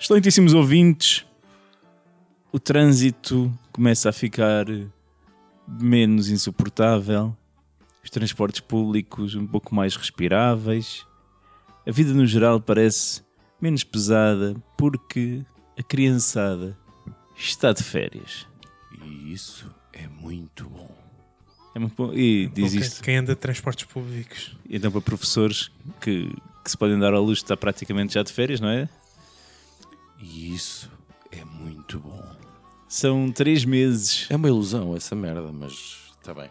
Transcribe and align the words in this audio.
Excelentíssimos 0.00 0.54
ouvintes, 0.54 1.26
o 2.50 2.58
trânsito 2.58 3.52
começa 3.70 4.08
a 4.08 4.12
ficar 4.12 4.64
menos 5.66 6.28
insuportável, 6.28 7.36
os 8.02 8.10
transportes 8.10 8.60
públicos 8.60 9.34
um 9.34 9.46
pouco 9.46 9.74
mais 9.74 9.94
respiráveis, 9.96 11.04
a 11.86 11.90
vida 11.90 12.12
no 12.12 12.26
geral 12.26 12.60
parece 12.60 13.22
menos 13.60 13.82
pesada 13.84 14.54
porque 14.76 15.44
a 15.78 15.82
criançada 15.82 16.76
está 17.36 17.72
de 17.72 17.82
férias. 17.82 18.46
E 19.04 19.32
isso 19.32 19.68
é 19.92 20.06
muito 20.06 20.68
bom. 20.68 20.96
É 21.74 21.78
muito 21.78 21.94
bom. 21.96 22.12
E 22.12 22.48
diz 22.48 22.72
Quem- 22.72 22.80
isto 22.80 23.02
Quem 23.02 23.16
anda 23.18 23.34
de 23.34 23.40
transportes 23.40 23.84
públicos. 23.84 24.56
então 24.68 24.90
para 24.90 25.00
professores 25.00 25.70
que, 26.00 26.28
que 26.64 26.70
se 26.70 26.76
podem 26.76 26.98
dar 26.98 27.14
ao 27.14 27.22
luxo 27.22 27.42
de 27.42 27.44
estar 27.44 27.56
praticamente 27.56 28.14
já 28.14 28.22
de 28.22 28.32
férias, 28.32 28.60
não 28.60 28.68
é? 28.68 28.88
E 30.20 30.52
isso 30.54 30.90
é 31.30 31.44
muito 31.44 32.00
bom. 32.00 32.24
São 32.88 33.30
três 33.30 33.64
meses. 33.64 34.26
É 34.30 34.36
uma 34.36 34.48
ilusão 34.48 34.96
essa 34.96 35.14
merda, 35.14 35.52
mas 35.52 35.72
está 36.18 36.32
bem. 36.34 36.50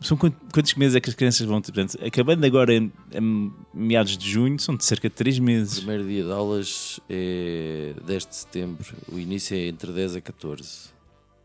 São 0.00 0.16
quant- 0.16 0.34
quantos 0.52 0.74
meses 0.74 0.94
é 0.94 1.00
que 1.00 1.08
as 1.08 1.14
crianças 1.16 1.46
vão 1.46 1.60
ter? 1.60 1.72
Portanto, 1.72 1.98
acabando 2.04 2.44
agora 2.44 2.74
em, 2.74 2.92
em 3.14 3.52
meados 3.72 4.16
de 4.18 4.30
junho, 4.30 4.58
são 4.60 4.76
de 4.76 4.84
cerca 4.84 5.08
de 5.08 5.14
três 5.14 5.38
O 5.38 5.42
meses. 5.42 5.78
primeiro 5.78 6.06
dia 6.06 6.22
de 6.22 6.30
aulas 6.30 7.00
é 7.08 7.94
10 8.06 8.26
de 8.26 8.36
setembro. 8.36 8.84
O 9.10 9.18
início 9.18 9.56
é 9.56 9.68
entre 9.68 9.90
10 9.92 10.16
a 10.16 10.20
14. 10.20 10.90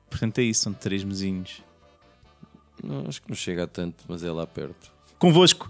Portanto, 0.10 0.40
é 0.40 0.44
isso, 0.44 0.64
são 0.64 0.74
três 0.74 1.04
mesinhos. 1.04 1.62
Não, 2.84 3.06
acho 3.08 3.22
que 3.22 3.30
não 3.30 3.36
chega 3.36 3.64
a 3.64 3.68
tanto, 3.68 4.04
mas 4.08 4.24
é 4.24 4.32
lá 4.32 4.46
perto. 4.46 4.92
Convosco, 5.18 5.70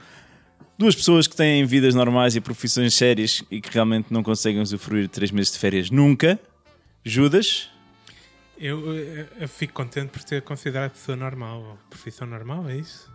duas 0.77 0.95
pessoas 0.95 1.27
que 1.27 1.36
têm 1.36 1.64
vidas 1.66 1.94
normais 1.94 2.36
e 2.36 2.42
profissões 2.42 2.94
sérias 2.95 3.44
e 3.52 3.61
que 3.61 3.70
realmente 3.72 4.08
não 4.11 4.23
conseguem 4.23 4.61
usufruir 4.61 5.03
de 5.03 5.09
três 5.09 5.30
meses 5.30 5.52
de 5.52 5.59
férias 5.59 5.92
nunca. 5.92 6.39
Judas, 7.05 7.70
Eu, 8.64 8.95
eu- 8.95 9.28
eu 9.40 9.50
fico 9.50 9.73
contente 9.73 10.09
por 10.12 10.23
ter 10.23 10.42
considerado 10.44 10.92
pessoa 10.92 11.16
normal, 11.16 11.78
profissão 11.90 12.28
normal, 12.28 12.70
é 12.70 12.78
isso? 12.78 13.09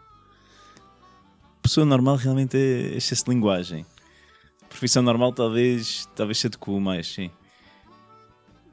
pessoa 1.63 1.85
normal 1.85 2.15
realmente 2.17 2.57
é 2.57 2.97
excesso 2.97 3.25
de 3.25 3.31
linguagem. 3.31 3.85
Profissão 4.69 5.03
normal 5.03 5.33
talvez, 5.33 6.09
talvez 6.15 6.39
se 6.39 6.47
adequa 6.47 6.79
mais, 6.81 7.09
sim. 7.13 7.29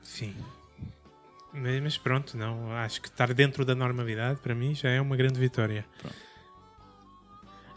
Sim. 0.04 0.36
Mas, 1.52 1.82
mas 1.82 1.98
pronto, 1.98 2.38
não. 2.38 2.72
Acho 2.74 3.02
que 3.02 3.08
estar 3.08 3.34
dentro 3.34 3.66
da 3.66 3.74
normalidade, 3.74 4.40
para 4.42 4.54
mim, 4.54 4.76
já 4.76 4.90
é 4.90 5.02
uma 5.02 5.16
grande 5.16 5.40
vitória. 5.40 5.84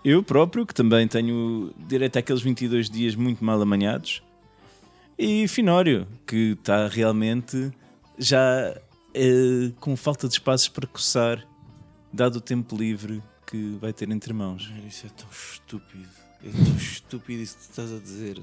Eu 0.04 0.22
próprio, 0.22 0.66
que 0.66 0.74
também 0.74 1.08
tenho 1.08 1.72
direito 1.78 2.18
àqueles 2.18 2.42
22 2.42 2.88
dias 2.90 3.14
muito 3.14 3.42
mal 3.42 3.60
amanhados. 3.60 4.22
E 5.18 5.48
Finório, 5.48 6.06
que 6.26 6.52
está 6.60 6.88
realmente 6.88 7.72
já 8.18 8.76
eh, 9.14 9.72
com 9.80 9.96
falta 9.96 10.28
de 10.28 10.34
espaços 10.34 10.68
para 10.68 10.86
coçar, 10.86 11.46
dado 12.12 12.36
o 12.36 12.40
tempo 12.40 12.76
livre 12.76 13.22
que 13.46 13.76
vai 13.80 13.92
ter 13.92 14.10
entre 14.10 14.32
mãos. 14.32 14.70
Isso 14.86 15.06
é 15.06 15.10
tão 15.10 15.28
estúpido. 15.30 16.08
É 16.44 16.50
tão 16.50 16.76
estúpido 16.76 17.42
isso 17.42 17.56
que 17.56 17.64
tu 17.64 17.70
estás 17.70 17.92
a 17.92 17.98
dizer. 17.98 18.42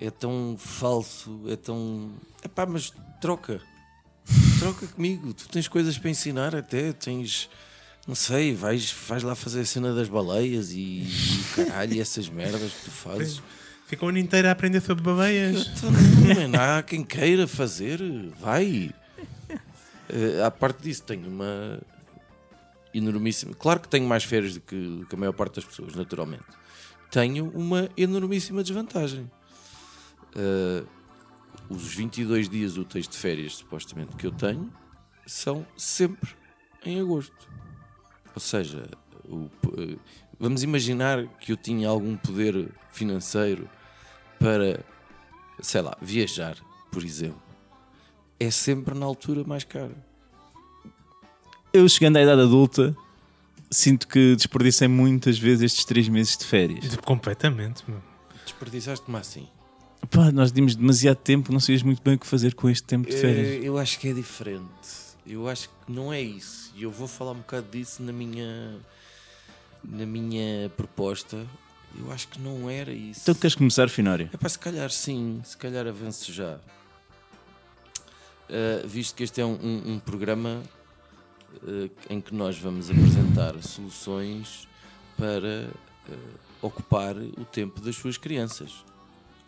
É 0.00 0.10
tão 0.10 0.56
falso, 0.58 1.42
é 1.48 1.56
tão. 1.56 2.12
Epá, 2.44 2.64
mas 2.64 2.92
troca. 3.20 3.60
Troca 4.58 4.86
comigo. 4.86 5.34
Tu 5.34 5.48
tens 5.48 5.66
coisas 5.66 5.98
para 5.98 6.10
ensinar 6.10 6.54
até. 6.54 6.92
Tens. 6.92 7.50
Não 8.06 8.14
sei, 8.14 8.54
vais, 8.54 8.90
vais 9.06 9.22
lá 9.22 9.34
fazer 9.34 9.60
a 9.60 9.64
cena 9.66 9.92
das 9.92 10.08
baleias 10.08 10.70
e, 10.72 11.02
e 11.02 11.44
caralho, 11.54 11.92
e 11.92 12.00
essas 12.00 12.28
merdas 12.28 12.72
que 12.72 12.84
tu 12.84 12.90
fazes. 12.90 13.42
Fica 13.86 14.04
o 14.04 14.08
ano 14.08 14.18
inteiro 14.18 14.48
a 14.48 14.52
aprender 14.52 14.80
sobre 14.80 15.02
babeias. 15.02 15.70
Então, 15.76 15.90
não, 15.90 16.48
não 16.48 16.60
há 16.60 16.82
quem 16.82 17.02
queira 17.02 17.46
fazer, 17.46 18.00
vai. 18.40 18.94
Eh, 20.10 20.42
à 20.42 20.50
parte 20.50 20.82
disso, 20.82 21.02
tenho 21.04 21.28
uma 21.28 21.80
enormíssima. 22.94 23.54
Claro 23.54 23.80
que 23.80 23.88
tenho 23.88 24.06
mais 24.08 24.24
férias 24.24 24.54
do 24.54 24.60
que, 24.60 24.74
do 24.76 25.06
que 25.06 25.14
a 25.14 25.18
maior 25.18 25.32
parte 25.32 25.56
das 25.56 25.64
pessoas, 25.64 25.94
naturalmente. 25.94 26.44
Tenho 27.10 27.48
uma 27.50 27.88
enormíssima 27.96 28.62
desvantagem. 28.62 29.30
Eh, 30.36 30.84
os 31.68 31.94
22 31.94 32.48
dias 32.48 32.76
úteis 32.76 33.06
de 33.08 33.16
férias, 33.16 33.56
supostamente, 33.56 34.16
que 34.16 34.26
eu 34.26 34.32
tenho, 34.32 34.72
são 35.26 35.66
sempre 35.76 36.30
em 36.84 37.00
agosto. 37.00 37.48
Ou 38.34 38.40
seja, 38.40 38.88
o- 39.24 39.50
eh, 39.78 39.96
vamos 40.38 40.62
imaginar 40.62 41.26
que 41.38 41.52
eu 41.52 41.56
tinha 41.56 41.88
algum 41.88 42.16
poder 42.16 42.70
financeiro 42.90 43.68
para, 44.38 44.82
sei 45.60 45.82
lá, 45.82 45.96
viajar, 46.00 46.56
por 46.90 47.02
exemplo. 47.02 47.42
É 48.40 48.50
sempre 48.50 48.94
na 48.94 49.04
altura 49.06 49.42
mais 49.44 49.64
cara. 49.64 49.94
Eu, 51.72 51.88
chegando 51.88 52.16
à 52.16 52.22
idade 52.22 52.40
adulta, 52.42 52.96
sinto 53.70 54.06
que 54.08 54.34
desperdicei 54.36 54.88
muitas 54.88 55.38
vezes 55.38 55.62
estes 55.64 55.84
três 55.84 56.08
meses 56.08 56.36
de 56.36 56.44
férias. 56.46 56.96
Completamente. 56.96 57.84
meu. 57.88 58.00
Desperdiçaste-me 58.44 59.16
assim. 59.18 59.48
Pá, 60.10 60.30
nós 60.32 60.52
dimos 60.52 60.76
demasiado 60.76 61.16
tempo, 61.16 61.52
não 61.52 61.60
sabias 61.60 61.82
muito 61.82 62.00
bem 62.02 62.14
o 62.14 62.18
que 62.18 62.26
fazer 62.26 62.54
com 62.54 62.70
este 62.70 62.84
tempo 62.84 63.10
de 63.10 63.16
férias. 63.16 63.46
Eh, 63.46 63.60
Eu 63.64 63.76
acho 63.76 63.98
que 63.98 64.08
é 64.08 64.12
diferente. 64.12 64.62
Eu 65.26 65.46
acho 65.48 65.68
que 65.68 65.92
não 65.92 66.12
é 66.12 66.22
isso. 66.22 66.72
E 66.76 66.84
eu 66.84 66.90
vou 66.90 67.06
falar 67.08 67.32
um 67.32 67.38
bocado 67.38 67.66
disso 67.70 68.02
na 68.02 68.12
minha 68.12 68.76
na 69.84 70.06
minha 70.06 70.70
proposta. 70.76 71.44
Eu 71.98 72.10
acho 72.12 72.28
que 72.28 72.40
não 72.40 72.70
era 72.70 72.92
isso. 72.92 73.20
Então 73.22 73.34
queres 73.34 73.54
começar, 73.56 73.88
Finório? 73.88 74.30
É 74.32 74.36
para 74.36 74.48
se 74.48 74.58
calhar 74.58 74.90
sim, 74.90 75.40
se 75.44 75.56
calhar 75.56 75.86
avance 75.86 76.32
já. 76.32 76.58
Uh, 78.48 78.86
visto 78.88 79.14
que 79.14 79.22
este 79.24 79.40
é 79.40 79.44
um, 79.44 79.52
um- 79.62 79.92
um 79.94 79.98
programa 79.98 80.62
uh, 81.62 81.90
em 82.08 82.20
que 82.20 82.34
nós 82.34 82.58
vamos 82.58 82.90
apresentar 82.90 83.54
soluções 83.62 84.66
para 85.16 85.68
uh, 86.08 86.16
ocupar 86.62 87.14
o 87.16 87.44
tempo 87.44 87.80
das 87.80 87.94
suas 87.96 88.16
crianças. 88.16 88.84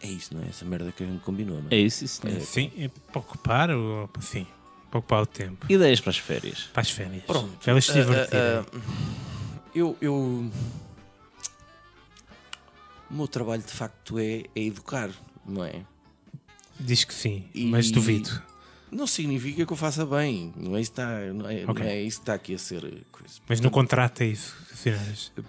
É 0.02 0.06
isso, 0.08 0.34
não 0.34 0.42
é? 0.42 0.48
Essa 0.48 0.64
merda 0.64 0.92
que 0.92 1.02
a 1.02 1.06
gente 1.06 1.20
combinou, 1.22 1.62
não 1.62 1.68
É 1.70 1.76
é? 1.76 1.78
isso, 1.80 2.04
isso. 2.04 2.26
É. 2.26 2.40
Sim, 2.40 2.70
é 2.76 2.88
para 2.88 3.20
ocupar 3.20 3.70
o. 3.70 4.08
Sim, 4.20 4.46
para 4.90 4.98
ocupar 4.98 5.22
o 5.22 5.26
tempo. 5.26 5.66
Ideias 5.70 6.00
para 6.00 6.10
as 6.10 6.18
férias. 6.18 6.68
Para 6.72 6.82
as 6.82 6.90
férias. 6.90 7.22
Pronto. 7.24 7.56
Para 7.58 7.70
elas 7.72 7.84
se 7.86 7.92
Uh, 7.92 7.94
divertirem. 8.04 8.42
uh, 8.58 8.76
uh, 8.76 8.82
eu, 9.74 9.96
eu. 10.00 10.14
O 13.10 13.14
meu 13.14 13.26
trabalho 13.28 13.62
de 13.62 13.72
facto 13.72 14.18
é, 14.18 14.44
é 14.54 14.60
educar, 14.62 15.10
não 15.44 15.64
é? 15.64 15.82
Diz 16.78 17.04
que 17.04 17.12
sim, 17.14 17.48
e- 17.54 17.66
mas 17.66 17.90
duvido. 17.90 18.42
Não 18.92 19.06
significa 19.06 19.64
que 19.64 19.72
eu 19.72 19.76
faça 19.76 20.04
bem, 20.04 20.52
não 20.56 20.76
é 20.76 20.80
isso 20.80 20.90
que 20.92 21.00
está, 21.00 21.20
não 21.32 21.48
é, 21.48 21.62
não 21.64 21.70
Ok. 21.70 21.86
é 21.86 22.02
isso 22.02 22.18
que 22.18 22.22
está 22.22 22.34
aqui 22.34 22.54
a 22.54 22.58
ser 22.58 22.80
coisa. 23.12 23.34
Mas 23.48 23.60
no 23.60 23.70
contrato 23.70 24.22
é 24.22 24.26
isso, 24.26 24.56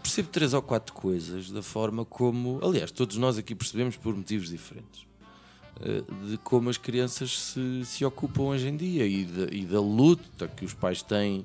percebo 0.04 0.30
três 0.30 0.54
ou 0.54 0.62
quatro 0.62 0.94
coisas 0.94 1.50
da 1.50 1.64
forma 1.64 2.06
como, 2.06 2.60
aliás, 2.64 2.92
todos 2.92 3.18
nós 3.18 3.38
aqui 3.40 3.56
percebemos 3.56 3.98
por 3.98 4.16
motivos 4.16 4.50
diferentes, 4.50 5.08
eh, 5.82 6.04
de 6.30 6.38
como 6.38 6.70
as 6.70 6.78
crianças 6.78 7.40
se, 7.40 7.84
se 7.84 8.06
ocupam 8.06 8.44
hoje 8.44 8.68
em 8.68 8.78
dia 8.78 9.08
e 9.08 9.26
da, 9.26 9.54
e 9.54 9.66
da 9.66 9.82
luta 9.82 10.48
que 10.48 10.64
os 10.64 10.74
pais 10.76 11.02
têm 11.02 11.44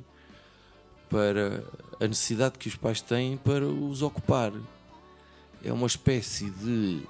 para 1.09 1.65
a 1.99 2.07
necessidade 2.07 2.59
que 2.59 2.69
os 2.69 2.77
pais 2.77 3.01
têm 3.01 3.39
para 3.39 3.67
os 3.67 4.03
ocupar. 4.03 4.53
É 5.65 5.73
uma 5.73 5.87
espécie 5.87 6.51
de 6.51 7.01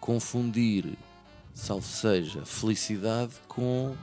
confundir, 0.00 0.96
salvo 1.56 1.86
seja, 1.86 2.44
felicidade 2.44 3.32
com 3.48 3.96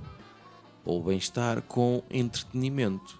ou 0.83 1.01
bem-estar 1.03 1.61
com 1.61 2.03
entretenimento. 2.09 3.17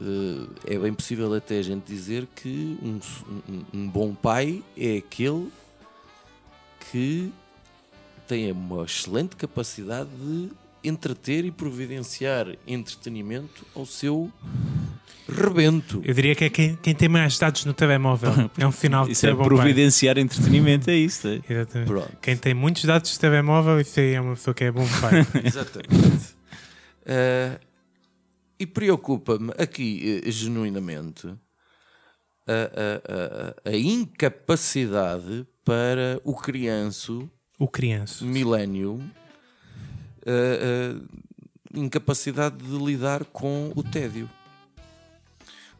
Eh, 0.00 0.74
é 0.74 0.78
bem 0.78 0.92
possível 0.94 1.32
até 1.34 1.58
a 1.58 1.62
gente 1.62 1.84
dizer 1.86 2.26
que 2.36 2.78
um, 2.82 3.00
um- 3.48 3.64
um 3.74 3.88
bom 3.88 4.14
pai 4.14 4.62
é 4.76 4.98
aquele 4.98 5.50
que 6.92 7.32
tem 8.28 8.52
uma 8.52 8.84
excelente 8.84 9.34
capacidade 9.36 10.10
de 10.10 10.50
entreter 10.86 11.44
e 11.44 11.50
providenciar 11.50 12.46
entretenimento 12.66 13.64
ao 13.74 13.84
seu 13.86 14.30
rebento. 15.28 16.00
Eu 16.04 16.14
diria 16.14 16.34
que 16.34 16.44
é 16.44 16.50
quem, 16.50 16.76
quem 16.76 16.94
tem 16.94 17.08
mais 17.08 17.38
dados 17.38 17.64
no 17.64 17.72
telemóvel. 17.74 18.32
É 18.58 18.66
um 18.66 18.72
sinal 18.72 19.04
de 19.06 19.12
Isso 19.12 19.22
ser 19.22 19.28
é 19.30 19.32
bom 19.32 19.38
pai. 19.40 19.48
providenciar 19.48 20.18
entretenimento, 20.18 20.88
é 20.90 20.94
isso. 20.94 21.26
é? 21.28 21.40
Exatamente. 21.48 21.88
Pronto. 21.88 22.16
Quem 22.22 22.36
tem 22.36 22.54
muitos 22.54 22.84
dados 22.84 23.10
de 23.10 23.18
telemóvel, 23.18 23.80
isso 23.80 23.98
aí 24.00 24.12
é 24.14 24.20
uma 24.20 24.34
pessoa 24.34 24.54
que 24.54 24.64
é 24.64 24.70
bom 24.70 24.86
pai. 25.00 25.26
Exatamente. 25.44 26.36
Eh, 27.04 27.58
e 28.58 28.66
preocupa-me 28.66 29.52
aqui, 29.58 30.22
eh, 30.24 30.30
genuinamente, 30.30 31.26
a, 32.46 32.52
a- 32.52 33.66
a- 33.68 33.70
a 33.70 33.76
incapacidade 33.76 35.46
para 35.64 36.20
o 36.24 36.34
crianço 36.36 37.28
O 37.58 37.64
a- 37.64 37.68
a 37.68 39.25
incapacidade 41.74 42.56
de 42.56 42.76
lidar 42.76 43.24
com 43.26 43.72
o 43.74 43.82
tédio, 43.82 44.28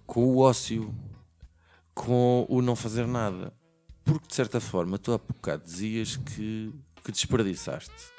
com 0.07 0.25
o 0.25 0.39
ócio, 0.39 0.95
com 1.95 2.47
o 2.49 2.61
não 2.61 2.77
fazer 2.77 3.07
nada. 3.07 3.53
Porque 4.05 4.29
de 4.29 4.35
certa 4.35 4.61
forma, 4.61 4.99
tu 4.99 5.13
há 5.13 5.19
bocado 5.19 5.65
dizias 5.65 6.17
que, 6.17 6.73
que 7.03 7.11
desperdiçaste. 7.11 8.15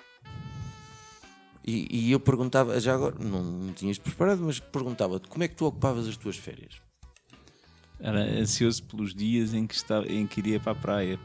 E, 1.64 2.08
e 2.08 2.12
eu 2.12 2.20
perguntava, 2.20 2.80
já 2.80 2.94
agora, 2.96 3.16
não, 3.20 3.44
não 3.44 3.74
tinhas 3.74 3.98
preparado, 3.98 4.42
mas 4.42 4.60
perguntava-te 4.60 5.28
como 5.28 5.44
é 5.44 5.48
que 5.48 5.56
tu 5.56 5.66
ocupavas 5.66 6.08
as 6.08 6.18
tuas 6.18 6.38
férias? 6.38 6.82
Era 8.00 8.22
ansioso 8.22 8.84
pelos 8.84 9.14
dias 9.14 9.54
em 9.54 9.66
que, 9.66 9.76
estava, 9.76 10.08
em 10.08 10.26
que 10.28 10.40
iria 10.40 10.60
para 10.60 10.72
a 10.72 10.76
praia. 10.76 11.20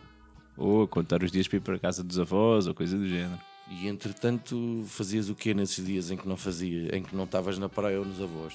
Ou 0.57 0.83
a 0.83 0.89
contar 0.89 1.23
os 1.23 1.31
dias 1.33 1.49
para 1.49 1.57
ir 1.57 1.61
para 1.61 1.77
a 1.77 1.79
casa 1.79 2.03
dos 2.03 2.19
avós, 2.19 2.67
ou 2.67 2.75
coisa 2.75 2.97
do 2.97 3.07
género. 3.07 3.41
E 3.81 3.89
entretanto, 3.89 4.85
fazias 4.89 5.29
o 5.29 5.35
quê 5.35 5.55
nesses 5.55 5.85
dias 5.85 6.11
em 6.11 6.17
que 6.17 6.29
não 6.29 6.37
fazia, 6.37 6.95
em 6.97 7.03
que 7.03 7.15
não 7.17 7.25
estavas 7.25 7.59
na 7.59 7.69
praia 7.69 7.99
ou 7.99 8.05
nos 8.05 8.21
avós? 8.21 8.53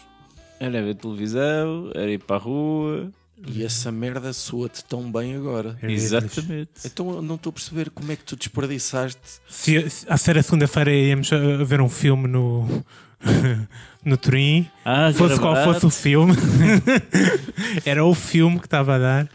Era 0.60 0.82
ver 0.82 0.96
televisão, 0.96 1.92
era 1.96 2.12
ir 2.12 2.20
para 2.20 2.36
a 2.36 2.40
rua. 2.40 3.10
E 3.46 3.64
essa 3.64 3.92
merda 3.92 4.34
soa-te 4.34 4.84
tão 4.84 5.12
bem 5.12 5.36
agora. 5.36 5.78
É 5.82 5.92
Exatamente. 5.92 6.70
Então 6.86 7.12
eu 7.12 7.22
não 7.22 7.36
estou 7.36 7.52
a 7.52 7.54
perceber 7.54 7.90
como 7.92 8.12
é 8.12 8.16
que 8.16 8.24
tu 8.24 8.36
desperdiçaste. 8.36 9.20
Se, 9.48 9.90
se 9.90 10.06
a 10.10 10.18
ser 10.18 10.38
a 10.38 10.44
segunda-feira 10.44 10.92
íamos 10.92 11.32
a 11.32 11.64
ver 11.64 11.80
um 11.80 11.90
filme 11.90 12.28
no, 12.28 12.68
no 14.04 14.18
Turim, 14.18 14.68
Ah, 14.84 15.12
fosse 15.14 15.40
qual 15.40 15.56
fosse 15.64 15.86
o 15.86 15.90
filme, 15.92 16.34
era 17.86 18.04
o 18.04 18.14
filme 18.16 18.60
que 18.60 18.66
estava 18.66 18.96
a 18.96 19.00
dar. 19.00 19.30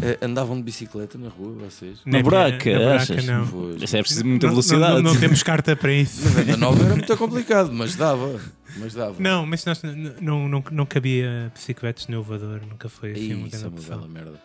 Eh, 0.00 0.18
Andavam 0.24 0.56
de 0.56 0.62
bicicleta 0.62 1.18
na 1.18 1.28
rua, 1.28 1.52
vocês? 1.68 1.98
Na 2.06 2.18
Na- 2.18 2.22
buraca, 2.22 2.72
na 2.72 2.78
buraca, 2.78 3.02
achas? 3.02 3.24
não. 3.24 3.46
Pois. 3.48 3.82
Isso 3.82 3.96
é 3.96 4.00
preciso 4.00 4.24
muita 4.26 4.46
Não- 4.46 4.52
velocidade. 4.54 5.02
Não, 5.02 5.12
não 5.12 5.16
temos 5.20 5.42
carta 5.42 5.74
para 5.74 5.92
isso. 5.92 6.24
99 6.28 6.84
era 6.84 6.94
muito 6.96 7.16
complicado, 7.16 7.72
mas 7.72 7.96
dava. 7.96 8.40
Mas 8.76 8.94
dava. 8.94 9.16
Não, 9.18 9.44
mas 9.44 9.64
nós 9.64 9.82
não, 10.20 10.48
não, 10.48 10.64
não 10.70 10.86
cabia 10.86 11.50
bicicletas 11.52 12.06
no 12.06 12.16
elevador, 12.16 12.60
nunca 12.68 12.88
foi 12.88 13.12
assim 13.12 13.34
uma 13.34 13.48
Isso 13.48 13.56
é 13.56 13.58
grande 13.60 13.74
uma 13.74 13.80
opção. 13.80 13.98
bela 13.98 14.08
merda. 14.08 14.40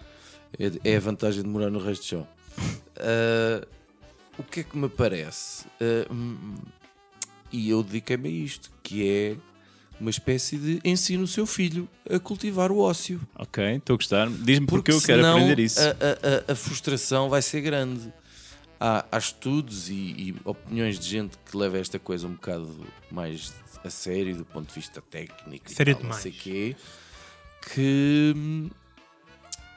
É, 0.83 0.91
é 0.93 0.97
a 0.97 0.99
vantagem 0.99 1.43
de 1.43 1.49
morar 1.49 1.69
no 1.69 1.79
resto 1.79 2.01
do 2.01 2.07
chão. 2.07 2.27
Ah, 2.97 3.65
o 4.37 4.43
que 4.43 4.61
é 4.61 4.63
que 4.63 4.75
me 4.77 4.89
parece? 4.89 5.65
Hum, 6.11 6.55
e 7.51 7.69
eu 7.69 7.83
dediquei-me 7.83 8.27
a 8.27 8.31
isto, 8.31 8.71
que 8.81 9.07
é 9.07 9.35
uma 9.99 10.09
espécie 10.09 10.57
de 10.57 10.81
ensino 10.83 11.23
o 11.23 11.27
seu 11.27 11.45
filho 11.45 11.87
a 12.09 12.19
cultivar 12.19 12.71
o 12.71 12.79
ócio. 12.79 13.21
Ok, 13.35 13.75
estou 13.75 13.93
a 13.93 13.97
gostar. 13.97 14.29
Diz-me 14.29 14.67
porque, 14.67 14.91
eu 14.91 14.99
quero 15.01 15.21
senão 15.21 15.37
aprender 15.37 15.59
isso. 15.59 15.79
A, 15.79 15.83
a- 15.83 16.49
a- 16.49 16.51
a 16.53 16.55
frustração 16.55 17.29
vai 17.29 17.41
ser 17.41 17.61
grande. 17.61 18.11
Há, 18.79 19.05
há 19.11 19.17
estudos 19.17 19.89
e, 19.89 19.93
e 19.93 20.35
opiniões 20.43 20.99
de 20.99 21.07
gente 21.07 21.37
que 21.49 21.55
leva 21.55 21.77
esta 21.77 21.97
coisa 21.97 22.27
um 22.27 22.31
bocado 22.33 22.85
mais 23.09 23.53
a 23.83 23.89
sério 23.89 24.35
do 24.35 24.43
ponto 24.45 24.67
de 24.67 24.73
vista 24.75 25.01
técnico 25.01 25.71
e 25.71 25.73
Sério 25.73 25.93
tal, 25.95 26.03
não 26.03 26.09
demais. 26.09 26.21
sei 26.23 26.31
quê, 26.33 26.75
que 27.73 28.33
hum, 28.35 28.69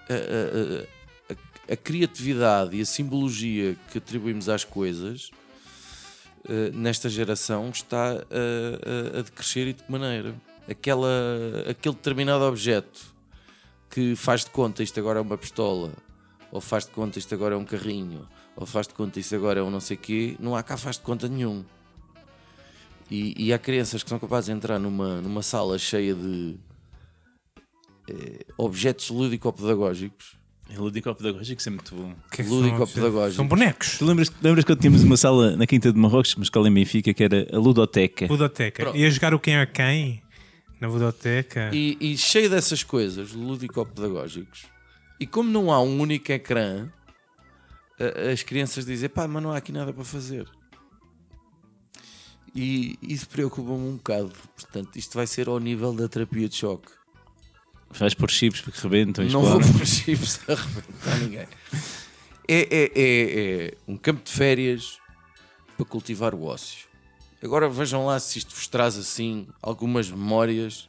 a, 0.08 0.12
a- 0.14 0.82
a- 1.32 1.72
a 1.72 1.76
criatividade 1.76 2.76
e 2.76 2.80
a 2.80 2.84
simbologia 2.86 3.76
que 3.92 3.98
atribuímos 3.98 4.48
às 4.48 4.64
coisas 4.64 5.30
nesta 6.75 7.08
geração 7.08 7.70
está 7.70 8.12
a, 8.12 8.14
a- 8.14 9.19
a 9.19 9.22
decrescer 9.22 9.69
e 9.69 9.72
de 9.72 9.82
que 9.82 9.90
maneira? 9.93 10.34
Aquela, 10.69 11.08
aquele 11.69 11.94
determinado 11.94 12.44
objeto 12.44 13.14
que 13.90 14.16
faz 14.16 14.44
de 14.44 14.50
conta 14.50 14.82
isto 14.82 14.98
agora 14.98 15.19
é 15.19 15.22
uma 15.22 15.38
pistola, 15.38 15.93
ou 16.50 16.60
faz 16.60 16.84
de 16.84 16.90
conta 16.90 17.19
isto 17.19 17.32
agora 17.34 17.54
é 17.54 17.58
um 17.58 17.64
carrinho, 17.64 18.28
ou 18.56 18.66
faz 18.66 18.87
de 18.88 18.94
conta 18.94 19.20
isto 19.20 19.34
agora 19.34 19.60
é 19.60 19.62
um 19.62 19.70
não 19.70 19.81
sei 19.81 19.96
quê, 19.96 20.37
não 20.40 20.56
há 20.56 20.62
cá 20.62 20.76
faz 20.76 20.96
de 20.96 21.02
conta 21.02 21.28
nenhum. 21.28 21.64
E, 23.10 23.34
e 23.46 23.52
há 23.52 23.58
crianças 23.58 24.02
que 24.02 24.08
são 24.08 24.19
capazes 24.19 24.46
de 24.46 24.52
entrar 24.52 24.78
numa, 24.81 25.20
numa 25.20 25.40
sala 25.43 25.78
cheia 25.78 26.12
de 26.14 26.56
eh, 28.08 28.44
objetos 28.56 29.10
lúdico-pedagógicos. 29.10 30.35
É 30.68 30.78
Ludico-pedagógico, 30.78 31.60
isso 31.60 31.68
é 31.68 31.72
muito 31.72 31.94
bom. 31.94 32.14
Que 32.30 32.42
é 32.42 32.44
que 32.44 32.50
Lúdico-pedagógico. 32.50 33.36
São, 33.36 33.46
bonecos. 33.46 33.98
Tu 33.98 34.04
lembras, 34.04 34.32
lembras 34.42 34.64
quando 34.64 34.80
tínhamos 34.80 35.02
uma 35.02 35.16
sala 35.16 35.56
na 35.56 35.66
Quinta 35.66 35.92
de 35.92 35.98
Marrocos, 35.98 36.34
uma 36.34 36.42
escola 36.42 36.68
em 36.68 36.74
Benfica, 36.74 37.14
que 37.14 37.22
era 37.22 37.46
a 37.52 37.58
Ludoteca? 37.58 38.26
Ludoteca. 38.26 38.82
Pronto. 38.82 38.98
Ia 38.98 39.10
jogar 39.10 39.32
o 39.32 39.38
quem 39.38 39.56
é 39.56 39.66
quem 39.66 40.22
na 40.80 40.88
Ludoteca. 40.88 41.70
E, 41.72 41.96
e 42.00 42.16
cheio 42.16 42.50
dessas 42.50 42.82
coisas, 42.82 43.32
lúdico-pedagógicos. 43.32 44.66
E 45.18 45.26
como 45.26 45.50
não 45.50 45.72
há 45.72 45.80
um 45.80 46.00
único 46.00 46.30
ecrã, 46.32 46.90
as 48.32 48.42
crianças 48.42 48.84
dizem, 48.84 49.08
pá, 49.08 49.26
mas 49.26 49.42
não 49.42 49.52
há 49.52 49.56
aqui 49.56 49.72
nada 49.72 49.92
para 49.92 50.04
fazer. 50.04 50.46
E 52.54 52.98
isso 53.02 53.28
preocupa-me 53.28 53.88
um 53.88 53.96
bocado. 53.96 54.32
Portanto, 54.54 54.96
isto 54.96 55.14
vai 55.14 55.26
ser 55.26 55.48
ao 55.48 55.58
nível 55.58 55.92
da 55.92 56.08
terapia 56.08 56.48
de 56.48 56.56
choque. 56.56 56.90
Vais 57.90 58.14
pôr 58.14 58.30
chips 58.30 58.60
porque 58.60 58.78
rebentam 58.80 59.24
e 59.24 59.30
não 59.30 59.40
vou 59.42 59.60
explodem. 59.60 59.78
pôr 59.78 59.86
chips 59.86 60.40
a 60.48 60.52
arrebentar 60.52 61.18
ninguém. 61.20 61.46
É, 62.48 62.58
é- 62.70 62.92
é- 62.94 63.66
é 63.68 63.74
um 63.88 63.96
campo 63.96 64.22
de 64.24 64.30
férias 64.32 64.98
para 65.76 65.86
cultivar 65.86 66.34
o 66.34 66.44
ócio. 66.44 66.86
Agora 67.42 67.68
vejam 67.68 68.04
lá 68.06 68.18
se 68.20 68.38
isto 68.38 68.54
vos 68.54 68.66
traz 68.66 68.96
assim 68.96 69.46
algumas 69.62 70.10
memórias 70.10 70.86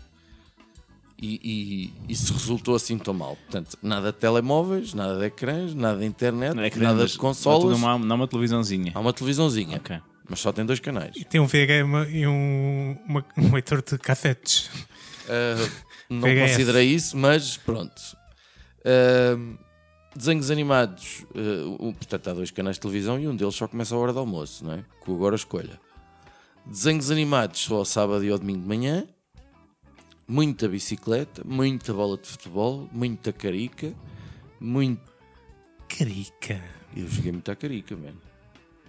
e, 1.20 1.40
e, 2.08 2.12
e 2.12 2.16
se 2.16 2.32
resultou 2.32 2.76
assim 2.76 2.98
tão 2.98 3.14
mal. 3.14 3.36
Portanto, 3.38 3.78
nada 3.82 4.12
de 4.12 4.18
telemóveis, 4.20 4.94
nada 4.94 5.18
de 5.20 5.26
ecrãs, 5.26 5.74
nada 5.74 6.00
de 6.00 6.06
internet, 6.06 6.56
Não 6.56 6.64
é 6.64 6.70
que 6.70 6.80
nada 6.80 7.06
de 7.06 7.18
consolas. 7.18 7.80
Não 7.80 7.90
há, 7.90 7.98
não 7.98 8.12
há 8.12 8.16
uma 8.20 8.28
televisãozinha. 8.28 8.92
Há 8.94 9.00
uma 9.00 9.14
televisãozinha, 9.14 9.78
Ok. 9.78 10.00
mas 10.30 10.40
só 10.40 10.52
tem 10.54 10.66
dois 10.66 10.80
canais. 10.80 11.16
E 11.16 11.26
tem 11.26 11.42
um 11.42 11.48
VHM 11.48 12.10
e 12.12 12.28
um, 12.28 12.98
uma- 13.08 13.26
um 13.38 13.52
leitor 13.54 13.82
de 13.82 13.98
cassetes. 13.98 14.68
Uh, 15.28 15.87
não 16.10 16.22
VHS. 16.22 16.52
considerei 16.52 16.88
isso, 16.88 17.18
mas 17.18 17.58
pronto. 17.58 18.02
Uh, 18.80 19.58
desenhos 20.16 20.50
animados, 20.50 21.26
uh, 21.36 21.78
um- 21.88 21.94
portanto, 21.94 22.30
há 22.30 22.34
dois 22.34 22.52
canais 22.52 22.76
de 22.78 22.82
televisão 22.82 23.20
e 23.20 23.28
um 23.28 23.36
deles 23.36 23.56
só 23.56 23.68
começa 23.68 23.94
a 23.96 23.98
hora 23.98 24.14
do 24.14 24.20
almoço, 24.20 24.64
não 24.66 24.74
é? 24.74 24.84
Com 25.02 25.14
agora 25.16 25.36
escolha. 25.36 25.80
Desenhos 26.66 27.12
animados 27.12 27.60
só 27.62 27.76
ao 27.78 27.86
sábado 27.86 28.24
e 28.24 28.30
ao 28.30 28.38
domingo 28.40 28.62
de 28.62 28.68
manhã. 28.68 29.08
Muita 30.28 30.68
bicicleta, 30.68 31.42
muita 31.46 31.94
bola 31.94 32.18
de 32.18 32.28
futebol, 32.28 32.90
muita 32.92 33.32
carica, 33.32 33.94
muito. 34.60 35.02
Carica. 35.88 36.62
Eu 36.96 37.08
joguei 37.08 37.32
muita 37.32 37.56
carica, 37.56 37.96
mano. 37.96 38.20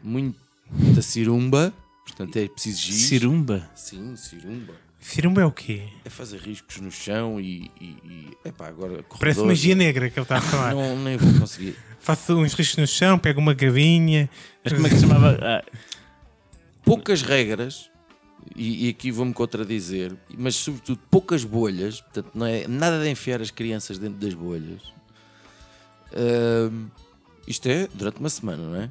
Muita 0.02 1.00
cirumba, 1.00 1.72
portanto 2.04 2.37
é 2.37 2.48
preciso 2.48 2.80
giz. 2.80 3.06
Cirumba. 3.06 3.70
Sim, 3.76 4.16
cirumba. 4.16 4.75
Cirumba 5.00 5.42
é 5.42 5.44
o 5.44 5.52
quê? 5.52 5.82
É 6.04 6.10
fazer 6.10 6.38
riscos 6.38 6.78
no 6.80 6.90
chão 6.90 7.40
e. 7.40 7.70
e, 7.80 7.84
e 8.04 8.48
epá, 8.48 8.68
agora. 8.68 9.04
Parece 9.18 9.42
magia 9.42 9.74
negra 9.74 10.10
que 10.10 10.18
ele 10.18 10.24
está 10.24 10.38
a 10.38 10.40
falar. 10.42 10.74
Não, 10.74 10.98
nem 10.98 11.16
vou 11.16 11.40
conseguir. 11.40 11.76
Faço 12.00 12.36
uns 12.36 12.52
riscos 12.54 12.76
no 12.76 12.86
chão, 12.86 13.18
pego 13.18 13.40
uma 13.40 13.54
gavinha. 13.54 14.28
Mas 14.64 14.72
como 14.72 14.86
é 14.86 14.90
que 14.90 14.96
se 14.96 15.02
chamava? 15.02 15.38
Ah, 15.40 15.64
Poucas 16.84 17.20
regras, 17.22 17.90
e, 18.56 18.86
e 18.86 18.88
aqui 18.88 19.10
vou-me 19.10 19.32
contradizer, 19.34 20.16
mas 20.36 20.56
sobretudo 20.56 20.98
poucas 21.10 21.44
bolhas, 21.44 22.00
portanto, 22.00 22.30
não 22.34 22.46
é 22.46 22.66
nada 22.66 23.02
de 23.02 23.10
enfiar 23.10 23.42
as 23.42 23.50
crianças 23.50 23.98
dentro 23.98 24.18
das 24.18 24.32
bolhas. 24.32 24.80
Ahm, 26.14 26.86
isto 27.46 27.68
é 27.68 27.88
durante 27.92 28.20
uma 28.20 28.30
semana, 28.30 28.62
não 28.62 28.76
é? 28.80 28.90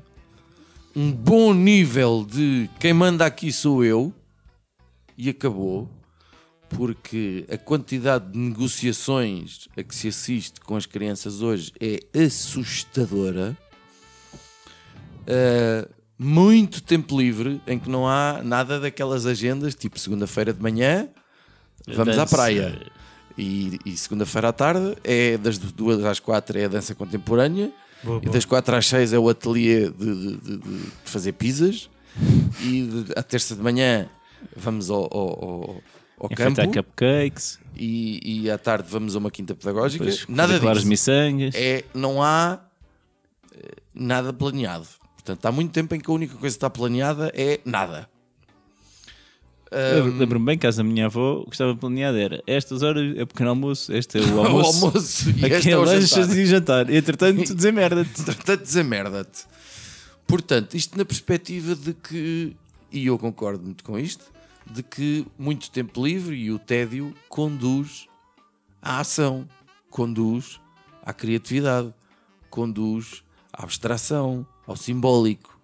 Um 0.96 1.12
bom 1.12 1.54
nível 1.54 2.26
de 2.30 2.70
quem 2.80 2.94
manda 2.94 3.26
aqui 3.26 3.52
sou 3.52 3.84
eu, 3.84 4.14
e 5.18 5.30
acabou, 5.30 5.90
porque 6.70 7.46
a 7.50 7.58
quantidade 7.58 8.32
de 8.32 8.38
negociações 8.38 9.68
a 9.78 9.84
que 9.84 9.96
se 9.96 10.10
assiste 10.10 10.60
com 10.62 10.76
as 10.76 10.86
crianças 10.86 11.42
hoje 11.42 11.72
é 11.80 12.00
assustadora. 12.26 13.58
Uh, 15.24 15.90
muito 16.18 16.82
tempo 16.82 17.18
livre 17.20 17.62
em 17.68 17.78
que 17.78 17.90
não 17.90 18.08
há 18.08 18.42
nada 18.44 18.80
daquelas 18.80 19.26
agendas, 19.26 19.76
tipo 19.76 20.00
segunda-feira 20.00 20.54
de 20.54 20.62
manhã, 20.62 21.08
vamos 21.88 22.18
à 22.18 22.26
praia. 22.26 22.80
E, 23.38 23.78
e 23.86 23.96
segunda-feira 23.96 24.50
à 24.50 24.54
tarde 24.54 24.98
é 25.04 25.38
das 25.38 25.58
duas 25.60 26.04
às 26.04 26.20
quatro 26.20 26.58
é 26.58 26.66
a 26.66 26.68
dança 26.68 26.96
contemporânea 26.96 27.72
Boa, 28.04 28.18
e 28.18 28.22
boa. 28.22 28.34
das 28.34 28.46
quatro 28.46 28.76
às 28.76 28.88
seis 28.88 29.14
é 29.14 29.20
o 29.20 29.30
ateliê 29.30 29.92
de, 29.92 29.94
de- 30.16 30.38
de- 30.38 30.58
de 30.58 30.80
fazer 31.06 31.34
pizzas 31.34 31.88
e 32.64 32.90
à 33.16 33.22
terça 33.22 33.56
de 33.56 33.62
manhã 33.62 34.10
vamos 34.56 34.90
ao, 34.90 35.04
ao, 35.04 35.44
ao- 35.44 35.82
ao 36.20 36.30
campo 36.30 36.62
cupcakes. 36.74 37.60
e, 37.76 38.44
e 38.44 38.50
à 38.52 38.58
tarde 38.58 38.88
vamos 38.90 39.16
a 39.16 39.20
uma 39.20 39.30
quinta 39.32 39.54
pedagógica. 39.54 40.04
Depois 40.06 40.26
Nada 40.28 40.60
disso. 40.60 40.88
miçangas. 40.88 41.54
É, 41.56 41.84
não 41.94 42.22
há 42.24 42.60
eh, 43.56 43.76
nada 43.94 44.34
planeado. 44.34 44.88
Portanto, 45.16 45.46
há 45.46 45.52
muito 45.52 45.72
tempo 45.72 45.94
em 45.94 46.00
que 46.00 46.10
a 46.10 46.14
única 46.14 46.34
coisa 46.36 46.54
que 46.56 46.58
está 46.58 46.70
planeada 46.70 47.32
é 47.36 47.60
nada. 47.66 48.10
Eu 49.70 50.06
Lembro-me 50.16 50.46
bem, 50.46 50.58
casa 50.58 50.78
da 50.78 50.84
minha 50.86 51.08
avó, 51.08 51.42
o 51.42 51.46
que 51.46 51.52
estava 51.56 51.76
planeado 51.76 52.18
era 52.18 52.42
estas 52.48 52.84
horas 52.84 53.18
é 53.18 53.26
pequeno 53.26 53.50
almoço, 53.50 53.92
este 53.94 54.18
é 54.18 54.22
o 54.22 54.36
O 54.40 54.46
almoço, 54.46 54.86
almoço 54.86 55.30
e 55.30 55.46
este 55.46 55.70
é 55.70 55.72
é 55.74 55.78
o 55.78 55.86
jantar. 55.86 56.38
e 56.38 56.46
jantar. 56.46 56.90
Entretanto, 56.90 57.38
desemerda-te. 57.54 58.22
Entretanto, 58.22 58.64
desamerda-te. 58.64 59.44
Portanto, 60.26 60.74
isto 60.76 60.98
na 60.98 61.04
perspectiva 61.04 61.76
de 61.76 61.94
que, 61.94 62.56
e 62.92 63.06
eu 63.06 63.18
concordo 63.18 63.64
muito 63.64 63.84
com 63.84 63.98
isto, 63.98 64.26
de 64.66 64.84
que 64.84 65.26
muito 65.38 65.72
tempo 65.72 66.06
livre 66.06 66.36
e 66.36 66.52
o 66.52 66.60
tédio 66.60 67.14
conduz 67.30 68.08
à 68.82 69.00
ação, 69.00 69.48
conduz 69.90 70.60
à 71.04 71.14
criatividade, 71.14 71.94
conduz 72.50 73.24
à 73.54 73.64
abstração, 73.64 74.46
ao 74.66 74.76
simbólico. 74.76 75.58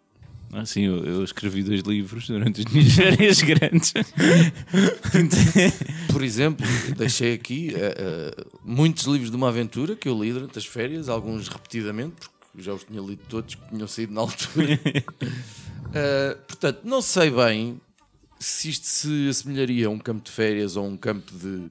Assim, 0.53 0.84
eu, 0.84 1.03
eu 1.03 1.24
escrevi 1.24 1.63
dois 1.63 1.82
livros 1.82 2.27
durante 2.27 2.62
as 2.62 2.72
minhas 2.72 2.94
férias 2.94 3.42
grandes. 3.42 3.92
Por 6.12 6.24
exemplo, 6.24 6.63
deixei 6.96 7.34
aqui 7.34 7.74
eh, 7.74 7.96
eh, 7.98 8.46
muitos 8.63 9.06
livros 9.06 9.32
de 9.32 9.36
uma 9.36 9.50
aventura 9.50 9.96
que 9.96 10.08
eu 10.08 10.22
li 10.22 10.32
durante 10.32 10.60
as 10.60 10.65
férias, 10.65 11.10
alguns 11.10 11.48
repetidamente, 11.48 12.30
porque 12.39 12.62
já 12.62 12.72
os 12.72 12.84
tinha 12.84 13.01
lido 13.01 13.24
todos 13.27 13.56
que 13.56 13.70
tinham 13.70 13.88
saído 13.88 14.13
na 14.13 14.22
altura. 14.22 14.80
Eh, 15.93 16.35
portanto, 16.47 16.81
não 16.83 17.01
sei 17.01 17.29
bem 17.29 17.79
se 18.39 18.69
isto 18.69 18.88
se 18.88 19.29
assemelharia 19.29 19.88
a 19.88 19.89
um 19.89 20.00
campo 20.00 20.23
de 20.23 20.31
férias 20.31 20.75
ou 20.75 20.85
um 20.85 20.97
campo 20.97 21.31
de, 21.38 21.69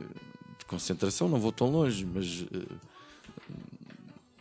eh, 0.00 0.04
de 0.58 0.64
concentração, 0.66 1.28
não 1.28 1.38
vou 1.38 1.52
tão 1.52 1.70
longe, 1.70 2.04
mas 2.04 2.44
eh, 2.52 2.74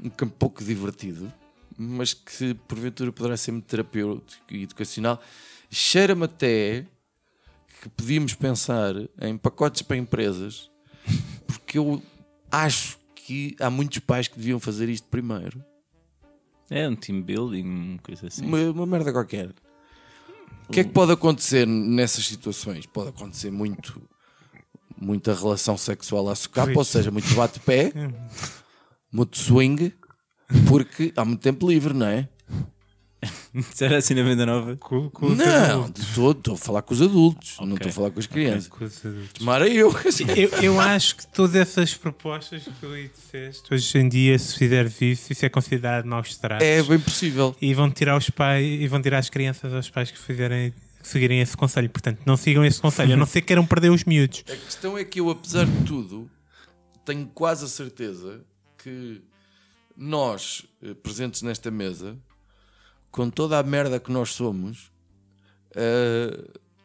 um 0.03 0.09
campo 0.09 0.33
pouco 0.39 0.63
divertido, 0.63 1.31
mas 1.77 2.13
que 2.13 2.55
porventura 2.67 3.11
poderá 3.11 3.37
ser 3.37 3.51
muito 3.51 3.65
terapêutico 3.65 4.53
e 4.53 4.63
educacional. 4.63 5.21
Cheira-me 5.69 6.25
até 6.25 6.85
que 7.81 7.89
podíamos 7.89 8.33
pensar 8.33 8.95
em 9.21 9.37
pacotes 9.37 9.83
para 9.83 9.97
empresas, 9.97 10.71
porque 11.45 11.77
eu 11.77 12.01
acho 12.51 12.97
que 13.13 13.55
há 13.59 13.69
muitos 13.69 13.99
pais 13.99 14.27
que 14.27 14.37
deviam 14.37 14.59
fazer 14.59 14.89
isto 14.89 15.07
primeiro. 15.09 15.63
É 16.69 16.87
um 16.87 16.95
team 16.95 17.21
building, 17.21 17.63
uma 17.63 17.99
coisa 17.99 18.27
assim. 18.27 18.45
Uma, 18.45 18.59
uma 18.71 18.85
merda 18.85 19.11
qualquer. 19.11 19.53
O 20.67 20.71
que 20.71 20.79
é 20.79 20.83
que 20.83 20.91
pode 20.91 21.11
acontecer 21.11 21.67
nessas 21.67 22.25
situações? 22.25 22.85
Pode 22.87 23.09
acontecer 23.09 23.51
muito, 23.51 24.01
muita 24.99 25.33
relação 25.33 25.77
sexual 25.77 26.27
à 26.29 26.35
socapa, 26.35 26.73
ou 26.75 26.83
seja, 26.83 27.11
muito 27.11 27.31
bate-pé, 27.35 27.93
muito 29.11 29.37
swing, 29.37 29.93
porque 30.67 31.13
há 31.15 31.23
muito 31.23 31.41
tempo 31.41 31.69
livre, 31.69 31.93
não 31.93 32.07
é? 32.07 32.27
Será 33.73 33.97
assim 33.97 34.13
na 34.13 34.23
venda 34.23 34.45
nova? 34.45 34.75
Com, 34.77 35.09
com 35.09 35.29
Não, 35.29 35.45
adultos. 35.83 36.05
de 36.07 36.13
todo, 36.15 36.37
estou 36.39 36.53
a 36.53 36.57
falar 36.57 36.81
com 36.81 36.93
os 36.93 37.01
adultos, 37.01 37.57
não 37.59 37.65
Ok. 37.73 37.75
estou 37.75 37.89
a 37.89 37.93
falar 37.93 38.11
com 38.11 38.19
as 38.19 38.27
crianças. 38.27 38.67
Com 38.67 38.85
os 38.85 39.05
adultos. 39.05 39.33
Tomara 39.33 39.67
eu. 39.67 39.93
Eu, 40.35 40.49
eu 40.63 40.79
acho 40.79 41.15
que 41.17 41.27
todas 41.27 41.55
essas 41.55 41.93
propostas 41.93 42.63
que 42.63 42.71
tu 42.79 42.87
aí 42.87 43.09
disseste, 43.09 43.73
hoje 43.73 43.97
em 43.97 44.07
dia, 44.09 44.37
se 44.39 44.57
fizeres 44.57 44.99
isso, 45.01 45.31
isso 45.31 45.45
é 45.45 45.49
considerado 45.49 46.05
maus 46.05 46.35
tratos. 46.37 46.65
É 46.65 46.81
bem 46.83 46.99
possível. 46.99 47.55
E 47.61 47.73
vão 47.73 47.89
tirar 47.91 48.17
os 48.17 48.29
pais 48.29 48.65
e 48.65 48.87
vão 48.87 49.01
tirar 49.01 49.19
as 49.19 49.29
crianças 49.29 49.73
aos 49.73 49.89
pais 49.89 50.11
que 50.11 50.17
fizerem 50.17 50.73
seguirem 51.03 51.39
esse 51.39 51.55
conselho. 51.55 51.89
Portanto, 51.89 52.19
não 52.25 52.35
sigam 52.35 52.65
esse 52.65 52.81
conselho, 52.81 53.13
a 53.13 53.17
não 53.17 53.25
ser 53.25 53.41
que 53.41 53.47
queiram 53.47 53.65
perder 53.65 53.89
os 53.91 54.03
miúdos. 54.03 54.43
A 54.51 54.55
questão 54.55 54.97
é 54.97 55.03
que 55.03 55.19
eu, 55.19 55.29
apesar 55.29 55.65
de 55.65 55.83
tudo, 55.85 56.29
tenho 57.05 57.27
quase 57.27 57.65
a 57.65 57.67
certeza 57.67 58.41
que 58.81 59.21
nós, 59.95 60.63
eh, 60.83 60.93
presentes 60.93 61.41
nesta 61.41 61.69
mesa, 61.71 62.17
com 63.15 63.29
toda 63.29 63.57
a 63.57 63.63
merda 63.63 63.97
que 63.97 64.11
nós 64.11 64.33
somos, 64.33 64.91
eh, 65.73 66.37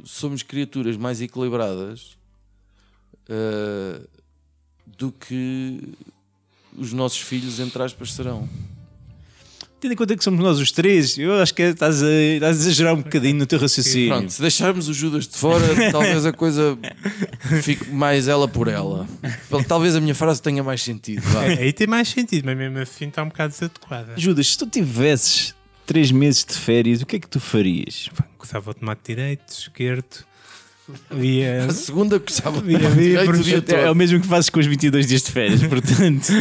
somos 0.04 0.44
criaturas 0.44 0.96
mais 0.96 1.20
equilibradas 1.20 2.16
eh, 3.28 4.00
do 4.86 5.10
que 5.10 5.80
os 6.78 6.92
nossos 6.92 7.20
filhos, 7.20 7.58
entre 7.58 7.82
aspas, 7.82 8.12
serão. 8.12 8.48
Tendo 9.80 9.94
em 9.94 9.96
conta 9.96 10.16
que 10.16 10.22
somos 10.22 10.38
nós 10.38 10.60
os 10.60 10.70
três, 10.70 11.18
eu 11.18 11.34
acho 11.40 11.52
que 11.52 11.62
estás 11.62 12.00
a, 12.00 12.08
estás 12.08 12.58
a 12.58 12.60
exagerar 12.60 12.94
um 12.94 13.02
bocadinho 13.02 13.34
no 13.34 13.46
teu 13.46 13.58
raciocínio. 13.58 14.10
Pronto, 14.10 14.30
se 14.30 14.40
deixarmos 14.40 14.88
o 14.88 14.94
Judas 14.94 15.26
de 15.26 15.36
fora, 15.36 15.64
talvez 15.90 16.24
a 16.24 16.32
coisa 16.32 16.78
fique 17.60 17.90
mais 17.90 18.28
ela 18.28 18.46
por 18.46 18.68
ela. 18.68 19.04
Talvez 19.66 19.96
a 19.96 20.00
minha 20.00 20.14
frase 20.14 20.40
tenha 20.40 20.62
mais 20.62 20.80
sentido. 20.80 21.22
vá. 21.22 21.44
É, 21.44 21.62
aí 21.62 21.72
tem 21.72 21.88
mais 21.88 22.08
sentido, 22.08 22.44
mas 22.44 22.56
mesmo 22.56 22.78
assim 22.78 23.08
está 23.08 23.20
um 23.24 23.28
bocado 23.28 23.52
desadequada. 23.52 24.12
Judas, 24.16 24.46
se 24.46 24.58
tu 24.58 24.66
tivesses 24.68 25.58
três 25.90 26.12
meses 26.12 26.44
de 26.44 26.54
férias, 26.54 27.02
o 27.02 27.06
que 27.06 27.16
é 27.16 27.18
que 27.18 27.26
tu 27.26 27.40
farias? 27.40 28.08
Gostava 28.38 28.72
de 28.72 28.78
tomar 28.78 28.96
direito, 29.04 29.48
esquerdo, 29.48 30.24
via. 31.10 31.64
A 31.68 31.72
segunda 31.72 32.16
gostava 32.16 32.62
de 32.62 32.68
dia 32.68 33.76
É, 33.76 33.86
é 33.86 33.90
o 33.90 33.94
mesmo 33.96 34.20
que 34.20 34.26
fazes 34.28 34.48
com 34.50 34.60
os 34.60 34.66
22 34.66 35.04
dias 35.04 35.22
de 35.22 35.32
férias, 35.32 35.60
portanto. 35.64 36.32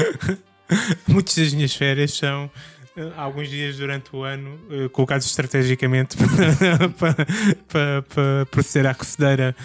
Muitas 1.07 1.33
das 1.33 1.51
minhas 1.55 1.73
férias 1.73 2.13
são 2.13 2.47
eh, 2.95 3.11
alguns 3.17 3.49
dias 3.49 3.75
durante 3.77 4.15
o 4.15 4.21
ano 4.21 4.55
eh, 4.69 4.87
colocados 4.89 5.25
estrategicamente 5.25 6.15
para, 6.21 6.89
para, 6.89 7.25
para, 7.67 8.01
para 8.03 8.45
proceder 8.51 8.85
à 8.85 8.93
cocedeira. 8.93 9.55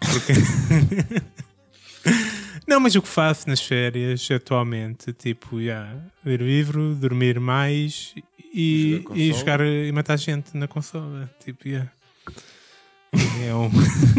Porque... 0.00 0.32
Não, 2.66 2.80
mas 2.80 2.94
o 2.94 3.02
que 3.02 3.08
faço 3.08 3.48
nas 3.48 3.60
férias 3.60 4.26
atualmente, 4.30 5.12
tipo, 5.12 5.60
yeah, 5.60 5.96
ler 6.24 6.40
livro, 6.40 6.94
dormir 6.94 7.38
mais 7.38 8.14
e, 8.54 9.02
Jogar 9.02 9.16
e 9.16 9.32
jogar 9.32 9.60
e 9.60 9.92
matar 9.92 10.16
gente 10.16 10.56
na 10.56 10.66
consola. 10.66 11.30
Tipo, 11.44 11.68
yeah. 11.68 11.90
É 13.46 13.54
um... 13.54 13.70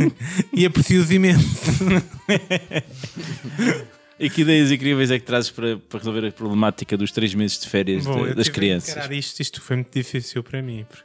e 0.53 0.65
aprecio-os 0.65 1.11
imenso. 1.11 1.71
E 4.17 4.29
que 4.29 4.41
ideias 4.41 4.71
incríveis 4.71 5.11
é 5.11 5.19
que 5.19 5.25
trazes 5.25 5.51
para, 5.51 5.77
para 5.77 5.99
resolver 5.99 6.25
a 6.27 6.31
problemática 6.31 6.95
dos 6.95 7.11
três 7.11 7.33
meses 7.33 7.59
de 7.59 7.67
férias 7.67 8.05
Bom, 8.05 8.23
de- 8.23 8.29
eu 8.29 8.35
das 8.35 8.47
crianças? 8.47 8.89
encarar 8.91 9.11
Isto, 9.11 9.41
isto 9.41 9.61
foi 9.61 9.75
muito 9.75 9.91
difícil 9.91 10.41
para 10.41 10.61
mim. 10.61 10.85
porque, 10.87 11.03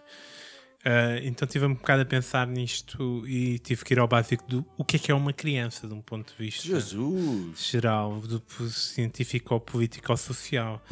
ah, 0.84 1.18
então 1.22 1.46
tive 1.46 1.66
um 1.66 1.74
bocado 1.74 2.02
a 2.02 2.04
pensar 2.04 2.46
nisto 2.46 3.22
e 3.26 3.58
tive 3.58 3.84
que 3.84 3.94
ir 3.94 3.98
ao 3.98 4.08
básico 4.08 4.44
do 4.48 4.64
o 4.78 4.84
que 4.84 4.96
é 4.96 4.98
que 4.98 5.10
é 5.12 5.14
uma 5.14 5.32
criança, 5.32 5.86
de 5.86 5.94
um 5.94 6.00
ponto 6.00 6.32
de 6.32 6.38
vista 6.44 6.66
Jesus. 6.66 7.68
geral, 7.70 8.20
do 8.20 8.42
científico 8.70 9.54
ou 9.54 9.60
político 9.60 10.10
ou 10.10 10.16
social. 10.16 10.82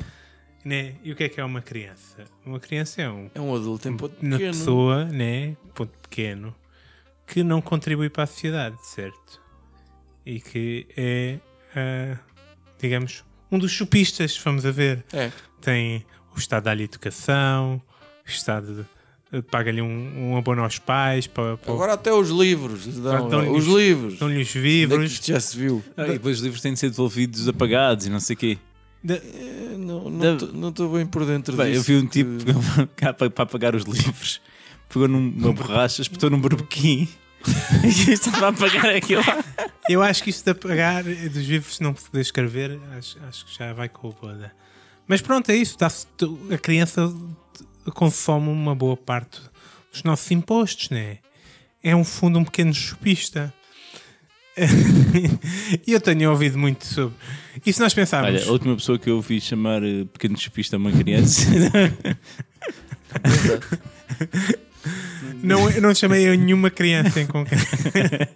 Né? 0.65 0.97
E 1.03 1.13
o 1.13 1.17
que 1.17 1.25
é 1.25 1.29
que 1.29 1.41
é 1.41 1.45
uma 1.45 1.63
criança? 1.63 2.25
Uma 2.45 2.61
criança 2.61 3.01
é 3.01 3.09
um, 3.09 3.31
É 3.35 3.41
um 3.41 3.55
adulto 3.55 3.89
em 3.89 3.97
ponto 3.97 4.15
uma 4.21 4.33
pequeno. 4.37 4.53
pessoa, 4.53 5.05
né? 5.07 5.57
ponto 5.75 5.93
pequeno, 6.03 6.55
que 7.27 7.43
não 7.43 7.61
contribui 7.63 8.11
para 8.11 8.25
a 8.25 8.27
sociedade, 8.27 8.77
certo? 8.87 9.41
E 10.27 10.41
que 10.41 10.87
é, 10.97 11.39
ah, 11.75 12.19
digamos, 12.79 13.25
um 13.51 13.59
dos 13.59 13.71
chupistas, 13.73 14.37
vamos 14.37 14.67
a 14.67 14.71
ver 14.71 15.05
É. 15.13 15.33
tem 15.63 16.05
o 16.35 16.39
Estado 16.39 16.65
dá-lhe 16.65 16.85
educação, 16.85 17.81
o 18.27 18.29
Estado 18.29 18.87
eh, 19.33 19.43
paga-lhe 19.43 19.81
um, 19.83 20.33
um 20.33 20.37
abono 20.37 20.63
aos 20.63 20.79
pais, 20.79 21.29
Agora 21.67 21.93
até 21.95 22.13
os 22.13 22.31
livros. 22.31 22.87
Dão, 22.87 23.53
os 23.55 23.67
os- 23.67 23.75
livros. 23.75 24.19
dão-lhe 24.19 24.41
os 24.43 24.49
é 24.49 24.53
que 24.53 24.59
livros. 24.59 25.21
já 25.25 25.41
se 25.41 25.57
viu? 25.57 25.83
Ah, 25.97 26.07
e 26.09 26.13
depois 26.13 26.37
os 26.39 26.43
livros 26.43 26.61
têm 26.63 26.73
de 26.73 26.79
ser 26.79 26.91
devolvidos 26.91 27.49
apagados 27.49 28.07
e 28.07 28.11
não 28.11 28.21
sei 28.21 28.35
o 28.35 28.39
quê. 28.39 28.59
De- 29.05 29.21
não 29.77 30.69
estou 30.71 30.93
bem 30.93 31.07
por 31.07 31.25
dentro 31.25 31.57
Bem, 31.57 31.69
eu 31.69 31.73
disso. 31.75 31.85
vi 31.85 31.97
um 31.97 32.07
tipo 32.07 32.31
cá 32.97 33.13
para, 33.13 33.31
para 33.31 33.45
apagar 33.45 33.75
os 33.75 33.85
livros, 33.85 34.41
pegou 34.89 35.07
numa 35.09 35.53
borracha, 35.53 36.03
espetou 36.03 36.29
num 36.31 36.41
berbequim 36.41 37.09
e 37.85 38.11
estava 38.13 38.47
a 38.47 38.49
apagar 38.49 38.87
aquilo. 38.97 39.23
Eu 39.89 40.03
acho 40.03 40.23
que 40.25 40.31
isto 40.31 40.45
de 40.45 40.51
apagar 40.51 41.07
eh, 41.07 41.29
dos 41.29 41.47
livros, 41.47 41.79
não 41.81 41.95
poder 41.95 42.21
escrever, 42.21 42.79
acho, 42.99 43.17
acho 43.29 43.47
que 43.47 43.57
já 43.57 43.73
vai 43.73 43.89
com 43.89 44.09
o 44.09 44.13
boda. 44.13 44.53
Mas 45.07 45.23
pronto, 45.23 45.49
é 45.51 45.57
isso. 45.57 45.77
a 46.53 46.59
criança 46.59 47.11
consome 47.91 48.49
uma 48.49 48.75
boa 48.75 48.97
parte 48.97 49.41
dos 49.93 50.03
nossos 50.03 50.31
impostos, 50.31 50.91
né? 50.91 51.19
É 51.83 51.95
um 51.95 52.05
fundo 52.05 52.39
um 52.39 52.45
pequeno 52.45 52.73
chupista. 52.75 53.53
E 55.87 55.93
eu 55.93 56.01
tenho 56.01 56.31
ouvido 56.31 56.59
muito 56.59 56.85
sobre. 56.85 57.15
E 57.65 57.73
se 57.73 57.81
nós 57.81 57.95
pensarmos. 57.95 58.43
Olha, 58.43 58.49
a 58.49 58.53
última 58.53 58.75
pessoa 58.75 58.99
que 58.99 59.09
eu 59.09 59.17
ouvi 59.17 59.41
chamar 59.41 59.83
eh, 59.85 60.05
pequeno 60.13 60.37
chupista 60.37 60.77
a 60.77 60.79
uma 60.79 60.91
criança. 60.91 61.47
Não, 65.43 65.71
eu 65.71 65.81
não 65.81 65.95
chamei 65.95 66.29
a 66.29 66.37
nenhuma 66.37 66.71
criança 66.71 67.21
em 67.21 67.27
concreto. 67.27 67.65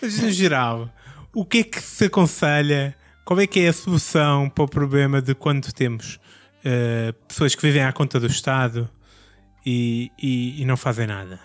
Mas 0.00 0.20
no 0.20 0.30
geral, 0.30 0.90
o 1.34 1.44
que 1.44 1.58
é 1.58 1.64
que 1.64 1.80
se 1.80 2.04
aconselha? 2.06 2.94
Qual 3.24 3.40
é 3.40 3.46
que 3.46 3.60
é 3.60 3.68
a 3.68 3.72
solução 3.72 4.48
para 4.48 4.64
o 4.64 4.68
problema 4.68 5.20
de 5.20 5.34
quando 5.34 5.72
temos 5.72 6.20
eh, 6.68 7.14
pessoas 7.28 7.54
que 7.54 7.62
vivem 7.62 7.82
à 7.82 7.92
conta 7.92 8.18
do 8.18 8.26
Estado 8.26 8.90
e, 9.64 10.10
e- 10.20 10.60
e 10.60 10.64
não 10.64 10.76
fazem 10.76 11.06
nada? 11.06 11.38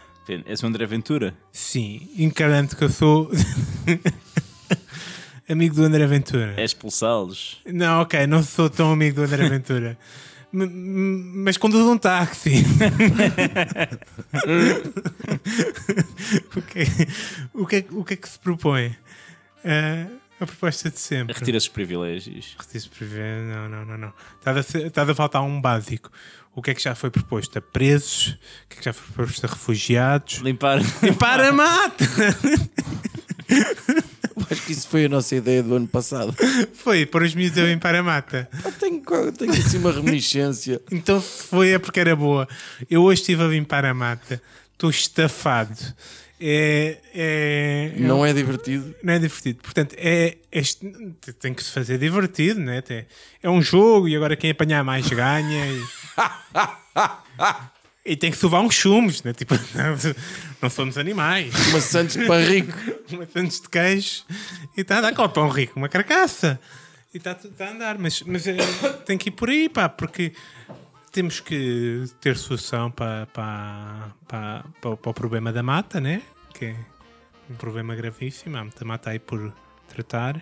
És 0.48 0.63
o 0.63 0.68
André 0.68 0.86
Ventura? 0.88 1.36
Sim, 1.51 2.10
encarando 2.18 2.75
que 2.75 2.84
eu 2.84 2.90
sou 2.90 3.30
amigo 5.50 5.75
do 5.75 5.84
André 5.84 6.06
Ventura. 6.08 6.54
É 6.58 6.63
expulsá-los. 6.63 7.60
Não, 7.66 8.01
ok, 8.01 8.25
não 8.25 8.42
sou 8.42 8.70
tão 8.70 8.92
amigo 8.94 9.18
do 9.18 9.24
André 9.24 9.48
Ventura. 9.50 9.98
Mas 10.54 11.56
conduz 11.58 11.86
um 11.86 11.98
táxi. 11.98 12.63
o, 16.56 16.62
que, 16.62 16.84
o, 17.54 17.66
que, 17.68 17.75
é- 17.78 17.86
o 17.92 18.04
que 18.04 18.13
é 18.13 18.18
que 18.18 18.30
se 18.30 18.40
propõe? 18.40 18.96
Ah, 19.63 20.08
a 20.43 20.48
proposta 20.48 20.89
de 20.89 21.00
sempre. 21.00 21.33
Retira-se 21.38 21.67
os 21.67 21.74
privilégios. 21.74 22.55
Retiro-se 22.60 22.89
privilégio. 22.89 23.43
Não, 23.45 23.69
não, 23.69 23.86
não, 23.86 23.98
não. 23.98 24.13
Está 24.39 24.51
a, 24.51 24.63
ser- 24.63 24.86
está 24.88 25.03
a 25.03 25.15
faltar 25.15 25.41
um 25.43 25.60
básico. 25.62 26.12
O 26.53 26.62
que 26.62 26.71
é 26.71 26.74
que 26.74 26.81
já 26.83 26.93
foi 26.95 27.10
proposto 27.10 27.57
a 27.57 27.62
presos? 27.62 28.27
O 28.65 28.69
que 28.69 28.75
é 28.75 28.79
que 28.79 28.86
já 28.86 28.93
foi 28.93 29.13
proposto 29.13 29.45
a 29.45 29.48
refugiados? 29.50 30.36
Limpar. 30.39 30.79
Limpar 31.01 31.39
a 31.39 31.51
mata! 31.53 32.05
Acho 34.50 34.62
que 34.65 34.71
isso 34.74 34.88
foi 34.88 35.05
a 35.05 35.10
nossa 35.10 35.36
ideia 35.36 35.63
do 35.63 35.75
ano 35.75 35.88
passado. 35.88 36.36
Foi, 36.74 37.05
pôr 37.05 37.24
os 37.24 37.33
miúdos 37.33 37.57
a 37.57 37.63
limpar 37.63 37.95
a 37.95 38.03
mata. 38.03 38.50
Eu 38.65 38.71
tenho, 38.74 39.01
tenho 39.31 39.51
assim 39.53 39.77
uma 39.77 39.91
reminiscência. 39.91 40.81
Então 40.91 41.21
foi 41.21 41.69
é 41.71 41.79
porque 41.79 42.00
era 42.00 42.15
boa. 42.15 42.48
Eu 42.89 43.03
hoje 43.03 43.21
estive 43.21 43.43
a 43.43 43.48
limpar 43.48 43.86
a 43.86 43.93
mata. 43.93 44.41
Estou 44.74 44.89
estafado. 44.89 45.75
É, 46.41 46.98
é, 47.13 47.91
é 47.95 48.00
Não 48.00 48.25
é 48.25 48.33
divertido. 48.33 48.95
não 49.03 49.13
é 49.13 49.19
divertido. 49.19 49.60
Portanto, 49.62 49.95
é, 49.98 50.38
este, 50.51 50.86
tem 51.39 51.53
que 51.53 51.63
se 51.63 51.71
fazer 51.71 51.98
divertido, 52.00 52.60
né? 52.60 52.81
Tem- 52.81 53.05
É 53.43 53.50
um 53.50 53.62
jogo 53.62 54.07
e 54.07 54.15
agora 54.15 54.36
quem 54.36 54.50
apanhar 54.50 54.83
mais 54.83 55.07
ganha. 55.07 55.65
E, 55.67 55.81
e 58.13 58.15
tem 58.15 58.31
que 58.31 58.38
sovar 58.38 58.62
uns 58.62 58.74
chumos, 58.74 59.21
né? 59.24 59.33
Tipo, 59.33 59.53
não, 59.75 60.13
não 60.63 60.69
somos 60.69 60.98
animais. 60.98 61.53
Maçantes 61.71 62.17
para 62.25 62.43
rico. 62.43 62.74
Maçantes 63.17 63.62
de 63.62 63.69
queijo 63.69 64.24
e 64.75 64.81
está 64.81 64.98
a 64.98 65.01
dar 65.01 65.13
com 65.15 65.21
o 65.24 65.29
pão 65.29 65.48
rico, 65.50 65.77
uma 65.77 65.89
carcaça. 65.89 66.60
E 67.13 67.17
está 67.17 67.36
tá 67.36 67.65
a 67.65 67.71
andar, 67.71 67.98
mas, 68.00 68.21
mas 68.21 68.48
é, 68.48 68.55
tem 69.05 69.17
que 69.17 69.27
ir 69.27 69.31
por 69.33 69.50
aí, 69.50 69.67
pá, 69.67 69.89
porque 69.89 70.31
temos 71.12 71.39
que 71.39 72.06
ter 72.22 72.38
solução 72.38 72.89
para, 72.89 73.25
para, 73.27 74.12
para, 74.27 74.63
para, 74.82 75.10
o 75.10 75.13
problema 75.13 75.51
da 75.51 75.62
mata, 75.62 76.00
né? 76.00 76.22
Que 76.53 76.65
é 76.65 76.75
um 77.50 77.56
problema 77.56 77.94
gravíssimo. 77.96 78.58
Há 78.58 78.63
muita 78.63 78.86
mata 78.86 79.10
aí 79.10 79.20
por 79.20 79.53
tratar. 79.89 80.41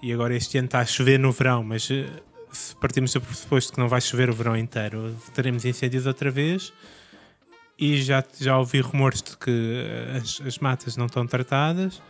E 0.00 0.12
agora 0.12 0.34
este 0.34 0.58
ano 0.58 0.66
está 0.66 0.80
a 0.80 0.86
chover 0.86 1.18
no 1.18 1.30
verão, 1.30 1.62
mas 1.62 1.88
eh, 1.90 2.08
se 2.50 2.74
partimos 2.76 3.12
do 3.12 3.20
pressuposto 3.20 3.72
que 3.72 3.78
não 3.78 3.88
vai 3.88 4.00
chover 4.00 4.30
o 4.30 4.32
verão 4.32 4.56
inteiro, 4.56 5.14
teremos 5.34 5.64
incêndios 5.64 6.06
outra 6.06 6.30
vez. 6.30 6.72
E 7.78 8.02
já, 8.02 8.24
já 8.40 8.58
ouvi 8.58 8.80
rumores 8.80 9.22
de 9.22 9.36
que 9.36 9.50
eh, 9.50 10.16
as, 10.16 10.40
as 10.40 10.58
matas 10.58 10.96
não 10.96 11.06
estão 11.06 11.26
tratadas. 11.26 12.02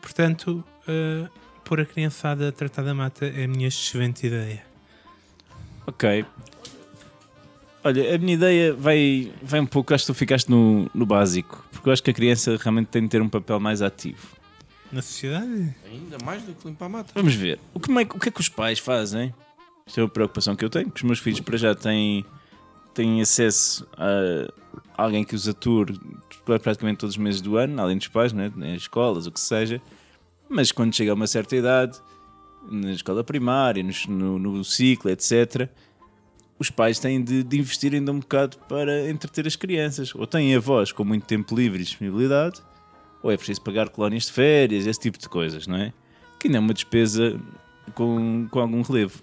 Portanto, 0.00 0.64
eh, 0.88 1.28
pôr 1.64 1.80
a 1.80 1.86
criançada 1.86 2.48
a 2.48 2.52
tratar 2.52 2.82
da 2.82 2.94
mata 2.94 3.26
é 3.26 3.44
a 3.44 3.48
minha 3.48 3.68
excelente 3.68 4.26
ideia. 4.26 4.64
Ok. 5.86 6.24
Olha, 7.84 8.14
a 8.14 8.18
minha 8.18 8.34
ideia 8.34 8.72
vai, 8.74 9.32
vai 9.42 9.58
um 9.60 9.66
pouco, 9.66 9.92
acho 9.92 10.04
que 10.06 10.12
tu 10.12 10.14
ficaste 10.14 10.48
no, 10.48 10.88
no 10.94 11.04
básico, 11.04 11.64
porque 11.72 11.88
eu 11.88 11.92
acho 11.92 12.02
que 12.02 12.10
a 12.10 12.14
criança 12.14 12.56
realmente 12.60 12.86
tem 12.86 13.02
de 13.02 13.08
ter 13.08 13.20
um 13.20 13.28
papel 13.28 13.58
mais 13.58 13.82
ativo. 13.82 14.28
Na 14.92 15.02
sociedade? 15.02 15.74
Ainda 15.90 16.16
mais 16.24 16.42
do 16.44 16.54
que 16.54 16.68
limpar 16.68 16.86
a 16.86 16.88
mata. 16.88 17.12
Vamos 17.14 17.34
ver. 17.34 17.58
O 17.74 17.80
que, 17.80 17.90
é- 17.90 18.02
o 18.02 18.06
que 18.20 18.28
é 18.28 18.32
que 18.32 18.40
os 18.40 18.48
pais 18.48 18.78
fazem? 18.78 19.34
Isto 19.86 19.98
é 19.98 20.02
uma 20.04 20.08
preocupação 20.08 20.54
que 20.54 20.64
eu 20.64 20.70
tenho, 20.70 20.90
que 20.90 20.98
os 20.98 21.02
meus 21.02 21.18
filhos 21.18 21.40
para 21.40 21.56
já 21.58 21.74
têm, 21.74 22.24
têm 22.94 23.20
acesso 23.20 23.84
a 23.96 25.02
alguém 25.02 25.24
que 25.24 25.34
os 25.34 25.48
ature 25.48 25.98
praticamente 26.44 26.98
todos 26.98 27.14
os 27.16 27.18
meses 27.18 27.40
do 27.40 27.56
ano, 27.56 27.80
além 27.80 27.96
dos 27.98 28.06
pais, 28.08 28.32
né? 28.32 28.52
em 28.58 28.74
escolas, 28.76 29.26
o 29.26 29.32
que 29.32 29.40
seja. 29.40 29.80
Mas 30.48 30.70
quando 30.70 30.94
chega 30.94 31.10
a 31.10 31.14
uma 31.14 31.26
certa 31.26 31.56
idade, 31.56 31.98
na 32.70 32.92
escola 32.92 33.24
primária, 33.24 33.82
nos- 33.82 34.06
no, 34.06 34.38
no 34.38 34.62
ciclo, 34.62 35.10
etc., 35.10 35.68
os 36.62 36.70
pais 36.70 36.98
têm 36.98 37.22
de, 37.22 37.42
de 37.42 37.58
investir 37.58 37.92
ainda 37.92 38.10
um 38.10 38.20
bocado 38.20 38.56
para 38.68 39.10
entreter 39.10 39.46
as 39.46 39.54
crianças. 39.56 40.14
Ou 40.14 40.26
têm 40.26 40.54
avós 40.56 40.90
com 40.92 41.04
muito 41.04 41.26
tempo 41.26 41.54
livre 41.54 41.82
e 41.82 41.84
disponibilidade, 41.84 42.60
ou 43.22 43.30
é 43.30 43.36
preciso 43.36 43.60
pagar 43.60 43.90
colónias 43.90 44.24
de 44.26 44.32
férias, 44.32 44.86
esse 44.86 44.98
tipo 44.98 45.18
de 45.18 45.28
coisas, 45.28 45.66
não 45.66 45.76
é? 45.76 45.92
Que 46.40 46.48
ainda 46.48 46.58
é 46.58 46.60
uma 46.60 46.72
despesa 46.72 47.38
com, 47.94 48.48
com 48.50 48.60
algum 48.60 48.80
relevo. 48.82 49.20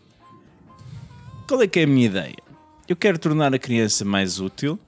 Qual 1.47 1.61
é 1.61 1.67
que 1.67 1.79
é 1.79 1.83
a 1.83 1.87
minha 1.87 2.05
ideia? 2.05 2.37
Eu 2.87 2.95
quero 2.95 3.17
tornar 3.17 3.53
a 3.53 3.59
criança 3.59 4.05
mais 4.05 4.39
útil, 4.39 4.79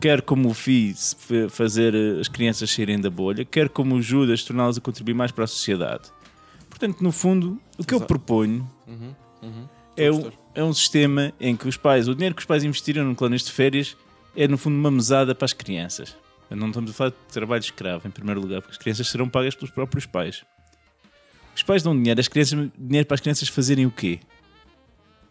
quero 0.00 0.22
como 0.22 0.48
o 0.48 0.54
fiz 0.54 1.14
fa- 1.18 1.48
fazer 1.50 1.94
eh, 1.94 2.20
as 2.20 2.28
crianças 2.28 2.70
saírem 2.70 3.00
da 3.00 3.10
bolha, 3.10 3.44
quero 3.44 3.68
como 3.70 3.94
o 3.96 4.02
Judas 4.02 4.42
torná-las 4.42 4.78
a 4.78 4.80
contribuir 4.80 5.14
mais 5.14 5.30
para 5.30 5.44
a 5.44 5.46
sociedade. 5.46 6.04
Portanto, 6.68 7.02
no 7.02 7.12
fundo, 7.12 7.60
o 7.78 7.84
que 7.84 7.94
eu 7.94 8.00
proponho 8.00 8.68
é, 9.96 10.10
um, 10.10 10.30
é 10.54 10.64
um 10.64 10.72
sistema 10.72 11.32
em 11.40 11.56
que 11.56 11.68
os 11.68 11.76
pais, 11.76 12.08
o 12.08 12.14
dinheiro 12.14 12.34
que 12.34 12.40
os 12.40 12.46
pais 12.46 12.64
investiram 12.64 13.04
no 13.04 13.14
colónias 13.14 13.42
de 13.42 13.52
férias 13.52 13.96
é 14.36 14.46
no 14.46 14.56
fundo 14.56 14.76
uma 14.76 14.90
mesada 14.90 15.34
para 15.34 15.44
as 15.44 15.52
crianças. 15.52 16.16
Não 16.50 16.68
estamos 16.68 16.90
a 16.90 16.94
falar 16.94 17.10
de 17.10 17.16
trabalho 17.32 17.60
escravo, 17.60 18.08
em 18.08 18.10
primeiro 18.10 18.40
lugar, 18.40 18.60
porque 18.60 18.72
as 18.72 18.78
crianças 18.78 19.08
serão 19.08 19.28
pagas 19.28 19.54
pelos 19.54 19.70
próprios 19.70 20.04
pais. 20.04 20.44
Os 21.54 21.62
pais 21.62 21.82
dão 21.82 21.96
dinheiro, 21.96 22.18
às 22.18 22.26
crianças, 22.26 22.70
dinheiro 22.76 23.06
para 23.06 23.14
as 23.14 23.20
crianças 23.20 23.48
fazerem 23.48 23.86
o 23.86 23.90
quê? 23.90 24.18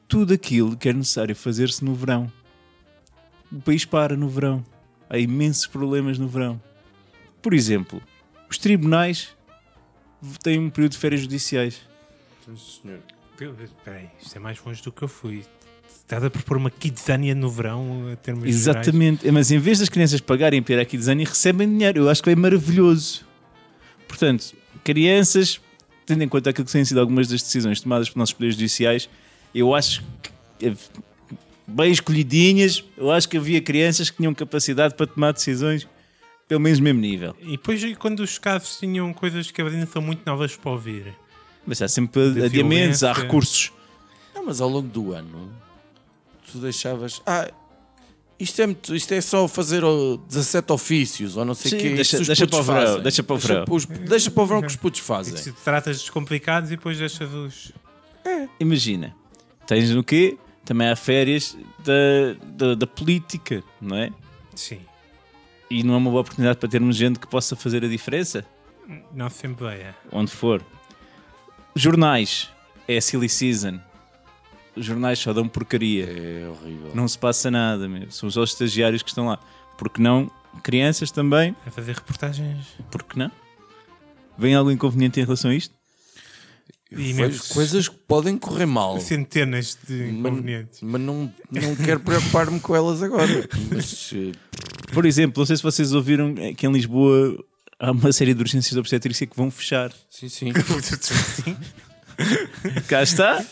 Tudo 0.08 0.34
aquilo 0.34 0.78
que 0.78 0.88
é 0.88 0.94
necessário 0.94 1.36
fazer-se 1.36 1.84
no 1.84 1.94
verão. 1.94 2.32
O 3.52 3.60
país 3.60 3.84
para 3.84 4.16
no 4.16 4.30
verão. 4.30 4.64
Há 5.10 5.18
imensos 5.18 5.68
problemas 5.68 6.18
no 6.18 6.28
verão. 6.28 6.62
Por 7.42 7.54
exemplo, 7.54 8.02
os 8.50 8.58
tribunais 8.58 9.36
têm 10.42 10.60
um 10.60 10.70
período 10.70 10.94
de 10.94 10.98
férias 10.98 11.22
judiciais. 11.22 11.82
Espera 12.48 13.19
aí, 13.88 14.10
isto 14.22 14.36
é 14.36 14.40
mais 14.40 14.64
longe 14.64 14.82
do 14.84 14.92
que 14.92 15.02
eu 15.02 15.08
fui. 15.08 15.46
Estás 15.88 16.24
a 16.24 16.30
propor 16.30 16.58
uma 16.58 16.72
kidzania 16.72 17.36
no 17.36 17.50
verão, 17.50 18.10
a 18.12 18.16
termos 18.16 18.44
gerais? 18.44 18.56
Exatamente. 18.56 19.32
Mas 19.32 19.52
em 19.52 19.60
vez 19.60 19.80
das 19.80 19.90
crianças 19.90 20.20
pagarem 20.20 20.62
para 20.62 20.82
aqui 20.82 20.98
desenho, 20.98 21.24
recebem 21.26 21.68
dinheiro. 21.68 22.02
Eu 22.02 22.10
acho 22.10 22.24
que 22.24 22.30
é 22.30 22.36
maravilhoso. 22.36 23.26
Portanto, 24.08 24.56
crianças, 24.84 25.62
tendo 26.06 26.24
em 26.24 26.28
conta 26.28 26.50
aquilo 26.50 26.66
que 26.66 26.72
têm 26.72 26.84
sido 26.84 27.00
algumas 27.00 27.28
das 27.28 27.44
decisões 27.44 27.80
tomadas 27.80 28.10
pelos 28.10 28.18
nossos 28.18 28.34
poderes 28.34 28.56
judiciais, 28.56 29.08
eu 29.54 29.76
acho 29.76 30.04
que, 30.60 30.68
eh, 30.68 30.76
bem 31.68 31.92
escolhidinhas, 31.92 32.84
eu 32.98 33.12
acho 33.12 33.30
que 33.30 33.38
havia 33.38 33.62
crianças 33.62 34.10
que 34.10 34.18
tinham 34.18 34.34
capacidade 34.34 34.96
para 34.96 35.06
tomar 35.06 35.32
decisões 35.32 35.88
pelo 36.48 36.60
menos 36.60 36.80
no 36.80 36.84
mesmo 36.84 37.00
nível. 37.00 37.36
E 37.42 37.52
depois, 37.52 37.82
quando 37.98 38.22
os 38.22 38.40
casos 38.40 38.80
tinham 38.80 39.14
coisas 39.14 39.52
que 39.52 39.62
ainda 39.62 39.86
são 39.86 40.02
muito 40.02 40.24
novas 40.26 40.58
para 40.58 40.72
ouvir, 40.72 41.16
Mas 41.66 41.82
há 41.82 41.88
sempre 41.88 42.32
De 42.34 42.44
adiamentos, 42.46 43.04
há 43.04 43.14
recursos. 43.14 43.72
Não, 44.34 44.46
mas 44.46 44.60
ao 44.62 44.70
longo 44.70 44.88
do 44.88 45.14
ano, 45.14 45.52
tu 46.52 46.58
deixavas. 46.60 47.22
Ah, 47.26 47.50
isto 48.40 48.62
é, 48.62 48.66
muito- 48.68 48.96
isto 48.96 49.12
é 49.14 49.20
só 49.22 49.48
fazer 49.48 49.84
oh, 49.84 50.18
17 50.18 50.72
ofícios 50.72 51.36
ou 51.38 51.44
não 51.46 51.54
sei 51.54 51.78
o 51.78 51.82
quê. 51.82 51.90
deixa- 51.96 52.20
deixa 52.20 52.48
para 52.48 52.60
o 52.60 52.64
verão, 52.64 52.82
fazem. 52.88 53.02
deixa 53.04 53.24
para 53.24 53.36
o 53.36 53.38
verão. 53.40 53.66
os- 53.70 53.86
deixa 53.86 54.32
para 54.32 54.44
o 54.44 54.46
verão 54.48 54.62
que 54.62 54.68
os 54.68 54.76
putos 54.78 55.00
fazem. 55.02 55.36
se 55.38 55.52
tratas 55.52 55.98
dos 56.00 56.10
complicados 56.10 56.72
e 56.72 56.76
depois 56.78 56.98
deixas 56.98 57.32
os. 57.34 57.72
Imagina, 58.60 59.16
tens 59.68 59.90
no 59.92 60.04
quê? 60.04 60.38
Também 60.66 60.88
há 60.88 60.96
férias 60.96 61.58
da, 61.80 62.34
da, 62.46 62.76
da 62.76 62.88
política, 62.88 63.64
não 63.82 63.96
é? 63.98 64.12
Sim, 64.56 64.80
E 65.70 65.84
não 65.84 65.94
é 65.96 65.98
uma 65.98 66.10
boa 66.12 66.22
oportunidade 66.22 66.60
para 66.60 66.70
termos 66.70 66.96
gente 66.96 67.18
que 67.20 67.28
possa 67.28 67.56
fazer 67.56 67.84
a 67.84 67.88
diferença, 67.88 68.46
não 69.14 69.26
Assembleia. 69.28 69.96
onde 70.12 70.32
for. 70.32 70.64
Jornais, 71.80 72.50
é 72.88 72.98
a 72.98 73.02
silly 73.02 73.30
season. 73.30 73.80
Os 74.76 74.86
jornais 74.86 75.20
só 75.20 75.34
dão 75.34 75.48
porcaria. 75.48 76.06
É 76.06 76.48
horrível. 76.48 76.92
Não 76.94 77.08
se 77.08 77.18
passa 77.18 77.50
nada, 77.50 77.88
meu. 77.88 78.10
são 78.12 78.30
só 78.30 78.42
os 78.42 78.52
estagiários 78.52 79.02
que 79.02 79.10
estão 79.10 79.28
lá. 79.28 79.40
Porque 79.78 80.02
não? 80.02 80.30
Crianças 80.64 81.12
também, 81.12 81.56
A 81.66 81.72
fazer 81.72 81.94
reportagens. 81.96 82.66
porque 82.92 83.18
não? 83.18 83.32
Vem 84.38 84.56
algo 84.56 84.72
inconveniente 84.72 85.20
em 85.20 85.24
relação 85.24 85.52
a 85.52 85.56
isto? 85.56 85.74
E 86.92 87.12
imensos- 87.12 87.50
coisas 87.50 87.88
que 87.88 87.96
podem 87.96 88.38
correr 88.38 88.66
mal. 88.66 89.00
Centenas 89.00 89.78
de 89.88 89.94
Mas, 89.94 90.12
inconvenientes. 90.34 90.80
mas 90.82 91.00
não, 91.02 91.32
não 91.52 91.76
quero 91.76 92.00
preocupar-me 92.00 92.60
com 92.60 92.76
elas 92.76 93.04
agora. 93.04 93.48
Mas 93.72 94.12
eh, 94.14 94.32
Por 94.92 95.06
exemplo, 95.06 95.40
não 95.40 95.46
sei 95.46 95.56
se 95.56 95.62
vocês 95.64 95.94
ouviram 95.94 96.34
que 96.58 96.66
em 96.66 96.72
Lisboa 96.72 97.38
há 97.80 97.92
uma 97.92 98.12
série 98.12 98.34
de 98.34 98.42
urgências 98.42 98.74
de 98.74 98.80
obstetrícia 98.80 99.26
que 99.26 99.36
vão 99.36 99.50
fechar. 99.50 99.92
sim, 100.10 100.30
sim. 100.30 100.52
Cá 102.88 103.04
está. 103.04 103.44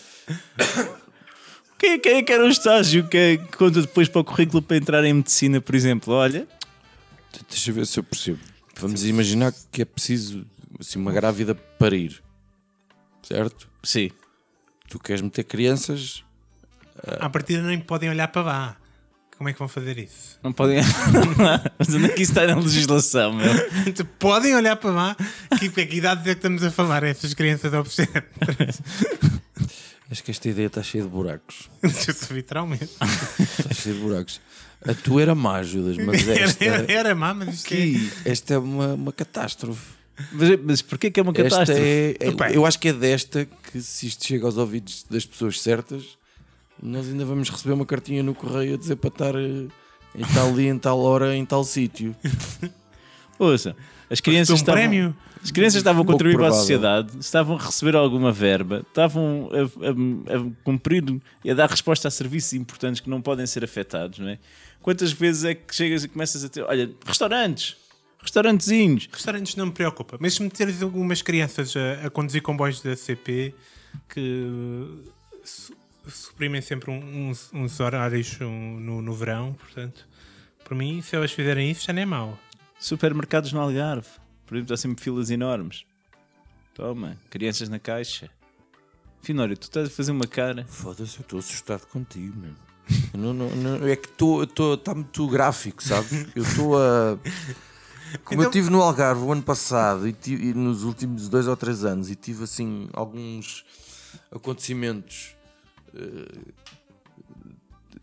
Quem, 1.78 1.92
é- 1.92 1.98
quem 2.00 2.16
é 2.18 2.24
que 2.24 2.32
era 2.34 2.44
um 2.44 2.50
estágio 2.50 3.08
que, 3.08 3.18
é- 3.18 3.38
que 3.38 3.58
conta 3.58 3.82
depois 3.82 4.10
para 4.10 4.22
o 4.22 4.24
currículo 4.24 4.62
para 4.62 4.78
entrar 4.78 5.04
em 5.06 5.14
medicina, 5.14 5.62
por 5.62 5.76
exemplo? 5.76 6.14
Olha, 6.14 6.48
Deixa 7.50 7.70
eu 7.70 7.76
ver 7.76 7.86
se 7.86 8.00
eu 8.00 8.04
percebo. 8.04 8.40
Vamos 8.80 9.06
imaginar 9.06 9.54
que 9.72 9.84
é 9.84 9.86
preciso 9.86 10.44
assim, 10.80 10.98
uma 10.98 11.12
grávida 11.12 11.54
parir. 11.56 12.22
Certo? 13.22 13.68
sim. 13.84 14.10
Tu 14.90 14.98
queres 15.00 15.22
meter 15.22 15.44
crianças. 15.44 16.24
À 17.20 17.30
partida 17.30 17.62
nem 17.62 17.80
podem 17.80 18.10
olhar 18.10 18.30
para 18.30 18.42
lá. 18.42 18.78
Como 19.38 19.50
é 19.50 19.54
que 19.54 19.60
vão 19.60 19.68
fazer 19.68 19.98
isso? 20.00 20.40
Não 20.44 20.52
podem. 20.52 20.80
Mas 21.78 21.94
onde 21.94 22.06
é 22.06 22.10
que 22.10 22.24
isso 22.24 22.32
está 22.32 22.48
na 22.48 22.56
legislação, 22.60 23.34
meu? 23.34 23.54
podem 24.18 24.56
olhar 24.56 24.76
para 24.78 24.90
lá. 24.90 25.18
Que, 25.60 25.70
que 25.70 25.96
idades 25.98 26.24
é 26.26 26.30
que 26.32 26.40
estamos 26.40 26.64
a 26.64 26.72
falar? 26.72 27.04
Essas 27.04 27.36
crianças 27.36 27.72
obstetras. 27.74 28.82
As 30.10 30.22
que 30.22 30.32
esta 30.32 30.50
ideia 30.50 30.68
está 30.68 30.82
cheia 30.82 31.04
de 31.04 31.10
buracos. 31.10 31.70
Literalmente. 32.32 32.90
Está 33.40 33.74
cheia 33.76 33.96
de 33.96 34.02
buracos. 34.02 34.42
A 34.88 34.94
tua 34.94 35.22
era 35.22 35.36
má, 35.36 35.62
Judas, 35.64 35.98
mas 35.98 36.28
esta, 36.28 36.64
Era, 36.64 36.92
era, 36.92 37.16
má, 37.16 37.34
mas 37.34 37.56
isto 37.56 37.74
é. 37.74 37.78
que 37.78 38.12
esta 38.26 38.54
é 38.56 38.58
uma, 38.58 38.94
uma 38.94 39.12
catástrofe. 39.12 39.82
Mas, 40.32 40.60
mas 40.64 40.82
porquê 40.82 41.12
que 41.12 41.20
é 41.20 41.24
uma 41.24 41.32
Esta 41.32 41.44
catástrofe? 41.44 41.82
é, 41.82 42.16
é- 42.20 42.56
eu 42.56 42.66
acho 42.66 42.80
que 42.80 42.88
é 42.90 42.94
desta 42.94 43.46
que, 43.72 43.82
se 43.82 44.08
isto 44.08 44.26
chega 44.26 44.46
aos 44.46 44.58
ouvidos 44.58 45.06
das 45.10 45.26
pessoas 45.26 45.62
certas, 45.62 46.18
nós 46.82 47.08
ainda 47.08 47.26
vamos 47.26 47.50
receber 47.50 47.74
uma 47.74 47.86
cartinha 47.86 48.22
no 48.24 48.34
correio 48.36 48.76
a 48.76 48.78
dizer 48.78 48.96
para 48.98 49.08
estar 49.10 49.36
eh, 49.36 49.68
em 50.16 50.26
tal 50.34 50.54
dia, 50.54 50.70
em 50.70 50.78
tal 50.80 51.00
hora, 51.00 51.36
em 51.36 51.46
tal 51.46 51.64
sítio. 51.64 52.16
Ouça, 53.40 53.76
as 54.10 54.20
crianças 54.20 54.52
um 54.52 54.56
estavam, 54.56 54.82
prémio. 54.82 55.16
As 55.44 55.52
crianças 55.52 55.78
estavam 55.78 56.02
a 56.02 56.06
contribuir 56.06 56.38
para 56.38 56.48
a 56.48 56.52
sociedade, 56.54 57.12
estavam 57.20 57.56
a 57.56 57.60
receber 57.64 57.96
alguma 57.96 58.32
verba, 58.32 58.84
estavam 58.88 59.50
a, 59.52 60.34
a- 60.34 60.38
a 60.38 60.52
cumprir 60.64 61.04
e 61.44 61.52
a 61.52 61.54
dar 61.54 61.70
resposta 61.70 62.08
a 62.08 62.12
serviços 62.12 62.54
importantes 62.54 63.00
que 63.00 63.10
não 63.10 63.22
podem 63.22 63.46
ser 63.46 63.64
afetados, 63.64 64.18
não 64.20 64.30
é? 64.30 64.40
Quantas 64.82 65.12
vezes 65.12 65.44
é 65.44 65.54
que 65.54 65.76
chegas 65.76 66.04
e 66.04 66.08
começas 66.08 66.44
a 66.44 66.50
ter, 66.50 66.64
olha, 66.64 66.90
restaurantes, 67.06 67.76
restaurantezinhos, 68.20 69.08
Restaurantes 69.12 69.56
não 69.56 69.68
me 69.68 69.72
preocupa. 69.72 70.18
Mas 70.20 70.34
se 70.34 70.42
me 70.42 70.50
teres 70.50 70.82
algumas 70.82 71.22
crianças 71.22 71.76
a, 71.78 72.08
a 72.08 72.10
conduzir 72.10 72.42
comboios 72.42 72.82
da 72.82 72.96
CP 72.96 73.54
que 74.10 74.48
suprimem 76.10 76.62
sempre 76.62 76.92
um- 76.92 77.30
uns, 77.30 77.50
uns 77.54 77.80
horários 77.80 78.38
no, 78.40 79.02
no 79.02 79.14
verão, 79.14 79.54
portanto, 79.54 80.08
para 80.64 80.76
mim, 80.76 81.02
se 81.02 81.16
elas 81.16 81.32
fizerem 81.32 81.72
isso, 81.72 81.86
já 81.86 81.94
não 81.94 82.02
é 82.02 82.06
mau. 82.06 82.40
supermercados 82.80 83.52
no 83.54 83.60
Algarve, 83.60 84.08
por 84.46 84.56
exemplo, 84.56 84.74
há 84.74 84.78
sempre 84.78 85.04
filas 85.04 85.30
enormes. 85.32 85.84
Toma, 86.76 87.18
crianças 87.30 87.70
na 87.70 87.80
caixa. 87.80 88.30
Finório, 89.22 89.58
tu 89.58 89.64
estás 89.64 89.88
a 89.88 89.92
fazer 89.92 90.12
uma 90.12 90.28
cara. 90.28 90.64
Foda-se, 90.70 91.18
eu 91.18 91.22
estou 91.22 91.40
assustado 91.40 91.88
contigo, 91.88 92.38
meu. 92.38 92.54
Eu 93.14 93.20
não- 93.20 93.34
não- 93.34 93.56
não- 93.80 93.88
é 93.88 93.96
que 93.96 94.08
está 94.10 94.94
muito 94.94 95.28
gráfico, 95.28 95.84
sabes? 95.84 96.28
Eu 96.36 96.44
estou 96.44 96.78
a. 96.78 97.18
Como 98.24 98.42
eu 98.42 98.46
Então- 98.46 98.52
estive 98.52 98.70
no 98.70 98.82
Algarve 98.82 99.22
o 99.24 99.32
ano 99.34 99.42
passado 99.44 100.08
e, 100.08 100.14
ti- 100.14 100.36
e 100.36 100.54
nos 100.54 100.84
últimos 100.84 101.28
dois 101.28 101.48
ou 101.48 101.58
três 101.58 101.84
anos 101.84 102.10
e 102.12 102.16
tive 102.16 102.44
assim 102.46 102.88
alguns 102.94 103.66
acontecimentos 104.32 105.36
eh, 105.96 106.28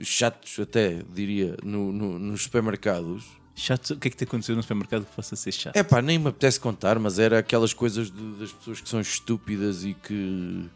chatos, 0.00 0.58
até 0.58 1.02
diria, 1.14 1.56
no- 1.62 1.92
no- 1.92 2.18
nos 2.18 2.42
supermercados. 2.42 3.24
Chato, 3.56 3.90
o 3.94 3.96
que 3.98 4.08
é 4.08 4.10
que 4.10 4.16
te 4.16 4.24
aconteceu 4.24 4.56
no 4.56 4.62
supermercado 4.62 5.04
que 5.06 5.14
possa 5.14 5.36
ser 5.36 5.52
chato? 5.52 5.76
É 5.76 5.82
pá, 5.84 6.02
nem 6.02 6.18
me 6.18 6.28
apetece 6.28 6.58
contar, 6.58 6.98
mas 6.98 7.18
era 7.20 7.38
aquelas 7.38 7.72
coisas 7.72 8.10
de- 8.10 8.32
das 8.38 8.52
pessoas 8.52 8.80
que 8.80 8.88
são 8.88 9.00
estúpidas 9.00 9.84
e 9.84 9.94
que. 9.94 10.68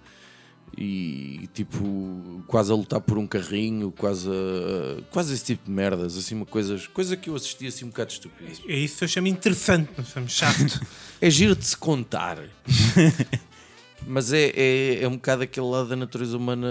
E 0.76 1.48
tipo, 1.54 2.44
quase 2.46 2.70
a 2.70 2.74
lutar 2.74 3.00
por 3.00 3.16
um 3.18 3.26
carrinho, 3.26 3.90
quase 3.90 4.28
a, 4.28 5.02
quase 5.10 5.32
esse 5.34 5.42
tipo 5.42 5.64
de 5.64 5.70
merdas, 5.72 6.16
assim, 6.16 6.34
uma 6.36 6.44
coisa, 6.46 6.78
coisa 6.92 7.16
que 7.16 7.30
eu 7.30 7.34
assisti 7.34 7.66
assim 7.66 7.86
um 7.86 7.88
bocado 7.88 8.12
estúpida. 8.12 8.48
É 8.68 8.76
isso 8.78 8.98
que 8.98 9.04
eu 9.04 9.08
chamo 9.08 9.26
interessante, 9.28 9.90
não 9.96 10.04
chamo 10.04 10.28
chato. 10.28 10.80
É 11.20 11.28
giro 11.30 11.56
de 11.56 11.64
se 11.66 11.76
contar, 11.76 12.38
mas 14.08 14.32
é, 14.32 14.50
é, 14.56 15.02
é 15.02 15.08
um 15.08 15.12
bocado 15.12 15.42
aquele 15.42 15.66
lado 15.66 15.90
da 15.90 15.96
natureza 15.96 16.36
humana 16.36 16.66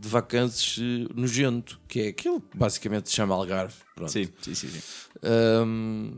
de 0.00 0.08
vacances 0.08 0.78
eh, 0.78 1.12
nojento, 1.14 1.80
que 1.88 2.00
é 2.00 2.08
aquilo 2.08 2.40
que 2.40 2.56
basicamente 2.56 3.08
se 3.08 3.16
chama 3.16 3.34
Algarve. 3.34 3.74
Pronto. 3.94 4.12
Sim, 4.12 4.28
sim, 4.40 4.54
sim. 4.54 4.68
sim. 4.68 4.80
Um, 5.22 6.12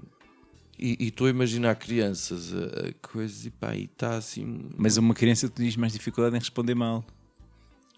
e 0.79 1.07
estou 1.07 1.29
a 1.29 1.31
imaginar 1.31 1.77
crianças 1.77 2.53
a, 2.53 2.89
a 2.89 2.93
coisas 3.01 3.47
e 3.47 3.51
pá, 3.51 3.75
e 3.75 3.85
está 3.85 4.17
assim. 4.17 4.69
Mas 4.77 4.97
uma 4.97 5.15
criança 5.15 5.49
te 5.49 5.63
diz 5.63 5.77
mais 5.77 5.93
dificuldade 5.93 6.35
em 6.35 6.39
responder 6.39 6.75
mal. 6.75 7.05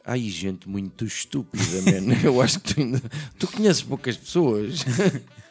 Ai, 0.04 0.20
gente 0.28 0.68
muito 0.68 1.06
estúpida, 1.06 1.64
man. 1.82 2.14
Eu 2.22 2.42
acho 2.42 2.60
que 2.60 2.74
tu 2.74 2.80
ainda. 2.80 3.02
Tu 3.38 3.48
conheces 3.48 3.82
poucas 3.82 4.16
pessoas. 4.16 4.84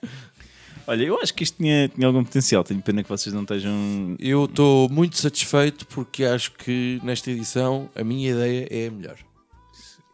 Olha, 0.85 1.03
eu 1.03 1.19
acho 1.21 1.33
que 1.33 1.43
isto 1.43 1.57
tinha, 1.57 1.87
tinha 1.87 2.07
algum 2.07 2.23
potencial. 2.23 2.63
Tenho 2.63 2.81
pena 2.81 3.01
que 3.03 3.09
vocês 3.09 3.33
não 3.33 3.43
estejam. 3.43 4.15
Eu 4.19 4.45
estou 4.45 4.89
muito 4.89 5.17
satisfeito 5.17 5.87
porque 5.87 6.25
acho 6.25 6.51
que 6.53 6.99
nesta 7.03 7.31
edição 7.31 7.89
a 7.95 8.03
minha 8.03 8.31
ideia 8.31 8.67
é 8.69 8.87
a 8.87 8.91
melhor. 8.91 9.17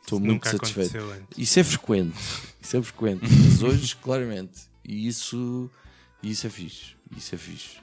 Estou 0.02 0.20
muito 0.20 0.34
Nunca 0.34 0.52
satisfeito. 0.52 0.98
aconteceu 0.98 1.12
antes. 1.24 1.38
Isso 1.38 1.60
é 1.60 1.64
frequente. 1.64 2.18
Isso 2.62 2.78
é 2.78 2.82
frequente. 2.82 3.22
Mas 3.24 3.64
hoje, 3.64 3.96
claramente. 4.02 4.62
E 4.86 5.08
isso. 5.08 5.70
Isso 6.22 6.46
é 6.48 6.50
fixe. 6.50 6.96
Isso 7.18 7.34
é 7.34 7.38
fixe. 7.38 7.78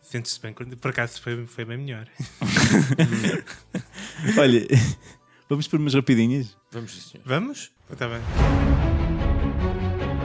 Sentes-se 0.00 0.40
bem, 0.40 0.52
quando- 0.52 0.76
por 0.76 0.90
acaso 0.90 1.20
foi, 1.22 1.46
foi 1.46 1.64
bem 1.64 1.78
melhor. 1.78 2.06
Olha, 4.38 4.66
vamos 5.48 5.66
por 5.68 5.80
umas 5.80 5.94
rapidinhas. 5.94 6.54
Vamos, 6.70 6.92
sim, 6.92 7.00
senhor. 7.12 7.24
Vamos? 7.26 7.70
Está 7.90 8.08
bem. 8.08 8.20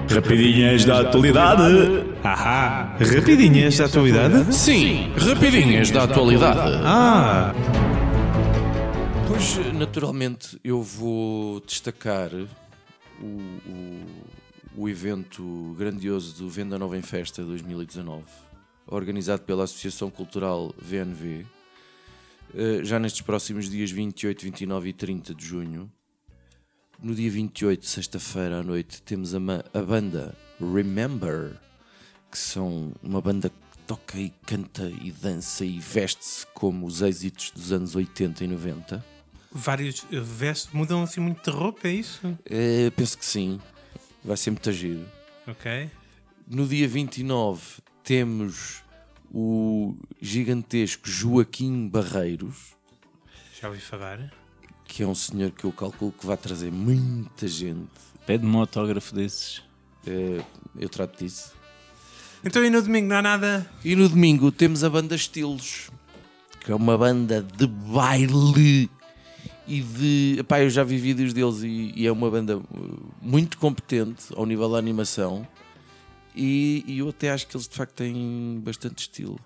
Rapidinhas 0.09 0.85
da 0.85 1.01
atualidade. 1.01 2.05
Ahá! 2.23 2.95
Rapidinhas 2.97 3.77
da 3.77 3.85
atualidade? 3.85 4.53
Sim, 4.55 5.11
rapidinhas 5.17 5.91
da 5.91 6.03
atualidade. 6.03 6.81
Ah! 6.83 7.53
Pois, 9.27 9.73
naturalmente, 9.73 10.57
eu 10.63 10.81
vou 10.81 11.59
destacar 11.59 12.29
o, 12.33 13.25
o, 13.25 14.05
o 14.77 14.89
evento 14.89 15.75
grandioso 15.77 16.37
do 16.41 16.49
Venda 16.49 16.79
Nova 16.79 16.97
em 16.97 17.01
Festa 17.01 17.43
2019, 17.43 18.23
organizado 18.87 19.41
pela 19.41 19.65
Associação 19.65 20.09
Cultural 20.09 20.73
VNV, 20.81 21.45
eh, 22.55 22.79
já 22.83 22.97
nestes 22.97 23.21
próximos 23.21 23.69
dias 23.69 23.91
28, 23.91 24.41
29 24.41 24.89
e 24.89 24.93
30 24.93 25.35
de 25.35 25.45
junho. 25.45 25.91
No 27.01 27.13
dia 27.13 27.29
28, 27.29 27.85
sexta-feira 27.85 28.59
à 28.59 28.63
noite, 28.63 29.01
temos 29.03 29.35
a, 29.35 29.37
a 29.73 29.81
banda 29.83 30.35
Remember, 30.59 31.55
que 32.31 32.37
são 32.37 32.91
uma 33.03 33.21
banda 33.21 33.49
que 33.49 33.55
toca 33.85 34.17
e 34.17 34.31
canta 34.45 34.91
e 35.01 35.11
dança 35.11 35.63
e 35.63 35.79
veste-se 35.79 36.47
como 36.55 36.87
os 36.87 37.01
êxitos 37.03 37.51
dos 37.51 37.71
anos 37.71 37.95
80 37.95 38.43
e 38.43 38.47
90. 38.47 39.05
Vários 39.51 40.05
eh, 40.11 40.19
vestes 40.19 40.73
mudam 40.73 41.03
assim 41.03 41.19
muito 41.21 41.43
de 41.49 41.55
roupa, 41.55 41.87
é 41.87 41.91
isso? 41.91 42.37
Eh, 42.45 42.91
penso 42.95 43.17
que 43.17 43.25
sim. 43.25 43.61
Vai 44.23 44.35
ser 44.35 44.49
muito 44.51 44.71
giro. 44.71 45.05
Ok. 45.45 45.89
No 46.47 46.67
dia 46.67 46.87
29 46.87 47.61
temos 48.03 48.81
o 49.31 49.95
gigantesco 50.19 51.07
Joaquim 51.07 51.87
Barreiros, 51.87 52.75
Já 53.61 53.67
ouvi 53.69 53.81
falar. 53.81 54.31
Que 54.97 55.03
é 55.03 55.07
um 55.07 55.13
senhor 55.13 55.51
que 55.51 55.63
eu 55.63 55.71
calculo 55.71 56.11
que 56.11 56.25
vai 56.25 56.35
trazer 56.35 56.71
muita 56.71 57.47
gente. 57.47 57.87
Pede-me 58.25 58.55
um 58.55 58.57
autógrafo 58.57 59.13
desses. 59.13 59.61
Eh, 60.07 60.43
eu 60.79 60.89
trato 60.89 61.23
disso. 61.23 61.53
Então 62.43 62.65
e 62.65 62.69
no 62.71 62.81
domingo 62.81 63.07
não 63.07 63.17
há 63.17 63.21
nada? 63.21 63.69
E 63.85 63.95
no 63.95 64.09
domingo 64.09 64.51
temos 64.51 64.83
a 64.83 64.89
banda 64.89 65.13
Estilos, 65.13 65.91
que 66.61 66.71
é 66.71 66.75
uma 66.75 66.97
banda 66.97 67.43
de 67.43 67.67
baile 67.67 68.89
e 69.67 69.81
de. 69.81 70.37
Epá, 70.39 70.63
eu 70.63 70.69
já 70.71 70.83
vi 70.83 70.97
vídeos 70.97 71.31
deles 71.31 71.61
e, 71.61 71.93
e 71.95 72.07
é 72.07 72.11
uma 72.11 72.31
banda 72.31 72.57
uh, 72.57 73.13
muito 73.21 73.59
competente 73.59 74.33
ao 74.35 74.47
nível 74.47 74.67
da 74.67 74.79
animação. 74.79 75.47
E, 76.35 76.83
e 76.87 76.97
eu 76.97 77.09
até 77.09 77.29
acho 77.29 77.45
que 77.45 77.55
eles 77.55 77.67
de 77.67 77.75
facto 77.75 77.93
têm 77.93 78.59
bastante 78.63 79.01
estilo. 79.01 79.39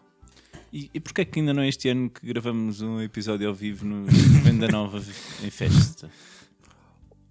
E, 0.71 0.89
e 0.93 0.99
porquê 0.99 1.21
é 1.21 1.25
que 1.25 1.39
ainda 1.39 1.53
não 1.53 1.61
é 1.63 1.67
este 1.67 1.89
ano 1.89 2.09
que 2.09 2.25
gravamos 2.25 2.81
um 2.81 3.01
episódio 3.01 3.47
ao 3.47 3.53
vivo 3.53 3.85
no 3.85 4.05
Venda 4.43 4.67
Nova 4.69 4.99
em 5.43 5.49
festa? 5.49 6.09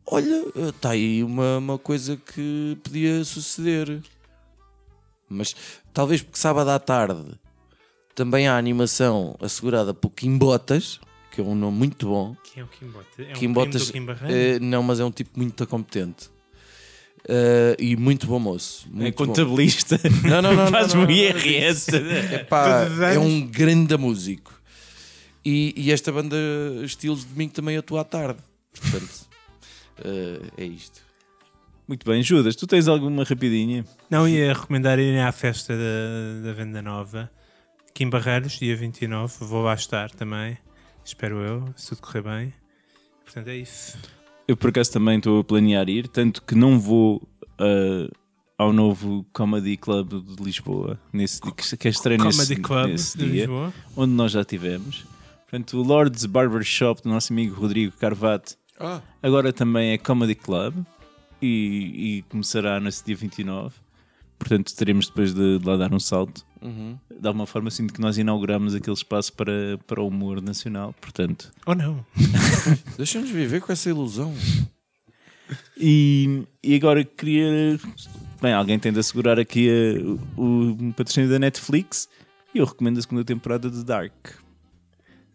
Olha, 0.06 0.44
está 0.68 0.90
aí 0.90 1.22
uma, 1.24 1.58
uma 1.58 1.78
coisa 1.78 2.16
que 2.16 2.76
podia 2.82 3.24
suceder. 3.24 4.02
Mas 5.28 5.54
talvez 5.94 6.20
porque 6.20 6.38
sábado 6.38 6.68
à 6.68 6.78
tarde 6.78 7.38
também 8.14 8.48
há 8.48 8.58
animação 8.58 9.36
assegurada 9.40 9.94
por 9.94 10.10
Kim 10.10 10.36
Botas, 10.36 11.00
que 11.30 11.40
é 11.40 11.44
um 11.44 11.54
nome 11.54 11.78
muito 11.78 12.08
bom. 12.08 12.36
Quem 12.42 12.60
é 12.60 12.64
o 12.64 12.68
Kim 12.68 12.88
Botas? 12.88 13.18
É 13.18 13.22
um 13.22 13.26
Kim 13.26 13.34
primo 13.34 13.54
Botas, 13.54 13.86
do 13.86 13.92
Kim 13.92 14.04
Barreiro? 14.04 14.34
eh, 14.34 14.58
não, 14.58 14.82
mas 14.82 15.00
é 15.00 15.04
um 15.04 15.10
tipo 15.12 15.30
muito 15.36 15.66
competente. 15.66 16.28
Eh, 17.28 17.76
e 17.78 17.96
muito 17.96 18.26
bom 18.26 18.38
moço. 18.38 18.86
É 18.88 18.96
Muito 18.96 19.16
bom. 19.16 19.26
contabilista. 19.26 20.00
Não, 20.24 20.42
não, 20.42 20.54
não, 20.54 20.64
não, 20.64 20.70
Faz-me 20.70 21.02
não, 21.02 21.08
um. 21.08 21.10
IRS. 21.10 21.90
Epá, 22.34 22.84
Todos 22.84 22.98
os 22.98 23.02
é 23.02 23.18
um 23.18 23.46
grande 23.46 23.96
músico. 23.96 24.60
E, 25.44 25.72
e 25.76 25.90
esta 25.90 26.12
banda 26.12 26.36
Estilos 26.82 27.20
de 27.20 27.26
Domingo 27.26 27.52
também 27.52 27.76
atua 27.76 28.02
à 28.02 28.04
tarde. 28.04 28.40
Portanto, 28.78 29.28
eh, 30.04 30.40
é 30.56 30.64
isto. 30.64 31.00
Muito 31.86 32.06
bem, 32.08 32.22
Judas, 32.22 32.54
tu 32.54 32.66
tens 32.66 32.86
alguma 32.86 33.24
rapidinha? 33.24 33.84
Não 34.08 34.28
ia 34.28 34.52
recomendar 34.52 34.98
irem 34.98 35.20
à 35.20 35.32
festa 35.32 35.74
da, 35.76 36.46
da 36.46 36.52
Venda 36.52 36.80
Nova. 36.80 37.30
Kim 37.92 38.08
Barreiros, 38.08 38.52
dia 38.58 38.76
29. 38.76 39.34
Vou 39.40 39.62
lá 39.62 39.74
estar 39.74 40.10
também. 40.10 40.56
Espero 41.04 41.38
eu, 41.40 41.74
se 41.76 41.88
tudo 41.88 42.02
correr 42.02 42.22
bem. 42.22 42.54
Portanto, 43.24 43.48
é 43.48 43.56
isso. 43.56 43.98
Eu 44.50 44.56
por 44.56 44.70
acaso 44.70 44.90
também 44.90 45.18
estou 45.18 45.38
a 45.38 45.44
planear 45.44 45.88
ir, 45.88 46.08
tanto 46.08 46.42
que 46.42 46.56
não 46.56 46.76
vou 46.76 47.22
ah, 47.56 48.10
ao 48.58 48.72
novo 48.72 49.24
Comedy 49.32 49.76
Club 49.76 50.24
de 50.24 50.42
Lisboa, 50.42 50.98
nesse, 51.12 51.40
que, 51.40 51.76
que 51.76 51.86
é 51.86 51.90
estreia 51.92 52.18
Comedy 52.18 52.36
nesse, 52.36 52.56
Club 52.56 52.86
nesse 52.88 53.16
de 53.16 53.30
dia, 53.30 53.40
Lisboa. 53.42 53.72
onde 53.96 54.12
nós 54.12 54.32
já 54.32 54.44
tivemos. 54.44 55.06
Portanto, 55.48 55.78
o 55.78 55.84
Lord's 55.84 56.26
Barbershop 56.26 57.00
do 57.00 57.10
nosso 57.10 57.32
amigo 57.32 57.54
Rodrigo 57.54 57.92
Carvate 57.96 58.56
Ah, 58.76 59.00
agora 59.22 59.52
também 59.52 59.92
é 59.92 59.98
Comedy 59.98 60.34
Club 60.34 60.74
e, 61.40 62.16
e 62.18 62.22
começará 62.28 62.80
nesse 62.80 63.04
dia 63.04 63.14
29. 63.14 63.72
Portanto, 64.40 64.74
teremos 64.74 65.06
depois 65.06 65.32
de, 65.34 65.58
de 65.58 65.64
lá 65.66 65.76
dar 65.76 65.92
um 65.92 66.00
salto. 66.00 66.44
uhum. 66.62 66.98
De 67.20 67.28
alguma 67.28 67.46
forma, 67.46 67.70
sinto 67.70 67.92
que 67.94 68.00
nós 68.00 68.16
inauguramos 68.18 68.74
aquele 68.74 68.96
espaço 68.96 69.32
para, 69.34 69.78
para 69.86 70.00
o 70.02 70.08
humor 70.08 70.40
nacional. 70.42 70.92
Portanto, 71.00 71.52
Ou 71.66 71.74
não? 71.74 72.04
deixa-nos 72.96 73.28
viver 73.30 73.60
com 73.60 73.70
essa 73.70 73.88
ilusão. 73.90 74.34
E, 75.76 76.42
e 76.62 76.74
agora 76.74 77.04
queria. 77.04 77.78
Bem, 78.40 78.52
alguém 78.54 78.78
tem 78.78 78.92
de 78.92 78.98
assegurar 79.00 79.38
aqui 79.38 79.68
eh, 79.68 79.98
o, 80.36 80.70
o 80.70 80.92
patrocínio 80.94 81.28
da 81.28 81.38
Netflix 81.38 82.08
e 82.54 82.58
eu 82.58 82.64
recomendo 82.64 82.98
a 82.98 83.02
segunda 83.02 83.24
temporada 83.24 83.68
de 83.70 83.84
Dark, 83.84 84.12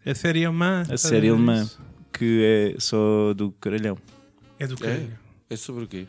A 0.04 0.14
série 0.14 0.44
alemã. 0.44 0.82
a 0.90 0.96
série 0.98 1.28
alemã, 1.28 1.68
que 2.12 2.74
é 2.74 2.80
só 2.80 3.32
do 3.34 3.52
caralhão. 3.52 3.96
É 4.58 4.66
do 4.66 4.76
caralho. 4.76 5.16
É 5.48 5.56
sobre 5.56 5.84
o 5.84 5.86
quê? 5.86 6.06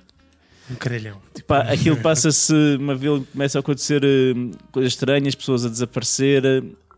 Um 0.70 0.76
caralhão. 0.76 1.18
Tipo, 1.34 1.48
pá, 1.48 1.62
aquilo 1.62 1.98
passa-se, 1.98 2.54
uma 2.80 2.94
vez 2.96 3.24
começa 3.32 3.58
a 3.58 3.62
acontecer 3.62 4.04
eh, 4.04 4.34
coisas 4.72 4.94
estranhas, 4.94 5.34
pessoas 5.36 5.66
a 5.66 5.70
desaparecer, 5.70 6.44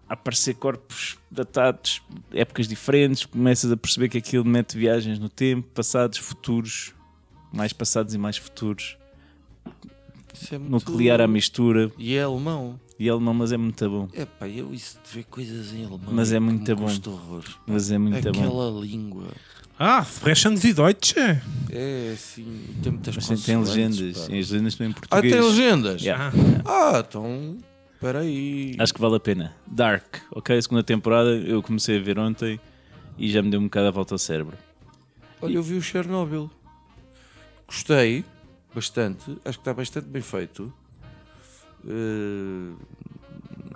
a 0.08 0.13
aparecer 0.13 0.55
corpos 0.55 1.17
datados, 1.29 2.01
épocas 2.34 2.67
diferentes, 2.67 3.25
começas 3.25 3.71
a 3.71 3.77
perceber 3.77 4.10
que 4.10 4.17
aquilo 4.17 4.43
mete 4.43 4.75
viagens 4.77 5.19
no 5.19 5.29
tempo, 5.29 5.67
passados, 5.73 6.17
futuros, 6.17 6.93
mais 7.53 7.71
passados 7.71 8.13
e 8.15 8.17
mais 8.17 8.38
futuros, 8.38 8.97
Isso 10.34 10.55
é 10.55 10.58
muito... 10.58 10.71
nuclear 10.89 11.21
à 11.21 11.27
mistura, 11.27 11.91
E 11.97 12.15
é 12.15 12.23
alemão. 12.23 12.79
e 12.97 13.08
alemão, 13.08 13.34
mas 13.36 13.51
é 13.51 13.58
muito 13.58 13.88
bom. 13.88 14.08
É 14.13 14.25
pá, 14.25 14.47
eu 14.47 14.73
isso 14.73 14.97
de 15.08 15.13
ver 15.15 15.25
coisas 15.25 15.71
em 15.73 15.86
alemão. 15.86 16.12
Mas 16.12 16.32
é 16.32 16.36
que 16.36 16.39
muito 16.39 16.75
bom. 16.75 17.12
horrores. 17.12 17.55
Mas 17.67 17.91
é 17.91 17.97
muito 17.99 18.32
bom. 18.32 18.39
Aquela 18.39 18.82
língua. 18.82 19.27
Ah, 19.80 20.02
sprechen 20.04 20.58
Sie 20.58 20.74
Deutsch? 20.74 21.15
É 21.72 22.12
assim, 22.13 22.65
tem 22.84 22.92
muitas 22.92 23.15
Mas 23.15 23.44
tem, 23.46 23.58
legendas, 23.58 24.18
pá. 24.18 24.26
tem 24.28 24.39
as 24.39 24.50
legendas 24.50 24.74
estão 24.74 24.88
em 24.88 24.89
Ah, 24.89 24.94
português. 24.94 25.34
tem 25.34 25.42
legendas? 25.42 26.02
Yeah. 26.02 26.34
Ah, 26.65 27.04
então. 27.08 27.58
Espera 27.94 28.20
aí. 28.20 28.76
Acho 28.78 28.94
que 28.94 29.00
vale 29.02 29.15
a 29.15 29.20
pena. 29.20 29.56
Dark, 29.65 30.18
ok? 30.32 30.62
Segunda 30.62 30.84
temporada, 30.84 31.30
eu 31.32 31.62
comecei 31.63 31.98
a 31.98 32.02
ver 32.02 32.20
ontem 32.20 32.60
e 33.18 33.30
já 33.32 33.42
me 33.42 33.50
deu 33.50 33.60
um 33.60 33.63
bocado 33.65 33.88
a 33.88 33.92
volta 33.92 34.13
ao 34.15 34.18
cérebro. 34.20 34.58
Olha, 35.42 35.56
eu 35.56 35.63
vi 35.63 35.76
o 35.76 35.82
Chernobyl. 35.82 36.50
Gostei 37.68 38.26
bastante. 38.76 39.32
Acho 39.46 39.58
que 39.58 39.62
está 39.62 39.74
bastante 39.74 40.08
bem 40.08 40.22
feito. 40.22 40.74
Eh, 41.88 42.74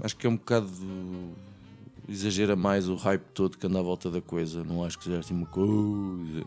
acho 0.04 0.16
que 0.18 0.28
é 0.28 0.30
um 0.30 0.36
bocado. 0.36 0.70
Exagera 2.08 2.56
mais 2.56 2.90
o 2.90 2.96
hype 2.96 3.22
todo 3.34 3.58
que 3.58 3.66
anda 3.66 3.80
à 3.80 3.82
volta 3.82 4.10
da 4.12 4.22
coisa. 4.22 4.64
Não 4.64 4.84
acho 4.84 4.98
que 4.98 5.06
seja 5.06 5.20
assim 5.20 5.34
uma 5.34 5.46
coisa 5.46 6.44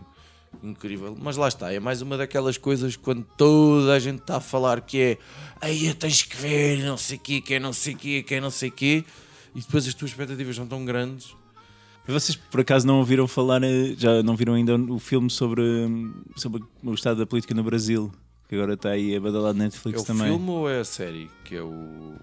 incrível. 0.63 1.17
Mas 1.21 1.37
lá 1.37 1.49
está. 1.49 1.73
É 1.73 1.81
mais 1.81 2.03
uma 2.03 2.17
daquelas 2.17 2.59
coisas 2.59 2.97
quando 2.97 3.25
toda 3.37 3.93
a 3.95 3.99
gente 3.99 4.21
está 4.21 4.37
a 4.37 4.41
falar 4.41 4.81
que 4.83 4.99
é 5.01 5.19
aí 5.61 5.93
tens 5.95 6.23
que 6.23 6.37
ver, 6.37 6.85
não 6.85 6.97
sei 6.97 7.17
o 7.17 7.21
quê, 7.21 7.41
que 7.41 7.55
é 7.55 7.61
não 7.61 7.73
sei 7.73 7.95
o 7.95 7.97
quê, 7.97 8.23
que 8.23 8.35
é 8.35 8.41
não 8.41 8.51
sei 8.51 8.69
o 8.69 8.73
quê. 8.73 9.05
E 9.55 9.61
depois 9.61 9.87
as 9.89 9.95
tuas 9.95 10.11
expectativas 10.11 10.55
são 10.57 10.67
tão 10.67 10.85
grandes. 10.85 11.35
Vocês 12.07 12.37
por 12.37 12.61
acaso 12.61 12.87
não 12.87 12.99
ouviram 12.99 13.27
falar, 13.27 13.63
eh, 13.65 13.95
já 13.99 14.23
não 14.23 14.37
viram 14.37 14.55
ainda 14.55 14.77
o 14.77 14.99
filme 14.99 15.29
sobre, 15.29 15.63
hum, 15.63 16.15
sobre 16.37 16.63
o 16.85 16.95
estado 16.95 17.19
da 17.19 17.27
política 17.27 17.53
no 17.53 17.65
Brasil? 17.65 18.13
Que 18.49 18.55
agora 18.55 18.75
está 18.75 18.91
aí 18.91 19.17
a 19.17 19.21
badalar 19.21 19.53
na 19.55 19.65
É 19.65 19.67
Netflix 19.67 20.03
o 20.03 20.07
também. 20.07 20.29
filme 20.29 20.49
ou 20.51 20.71
é 20.71 20.79
a 20.79 20.85
série? 20.85 21.29
Que 21.45 21.57
é 21.57 21.63
o. 21.63 22.15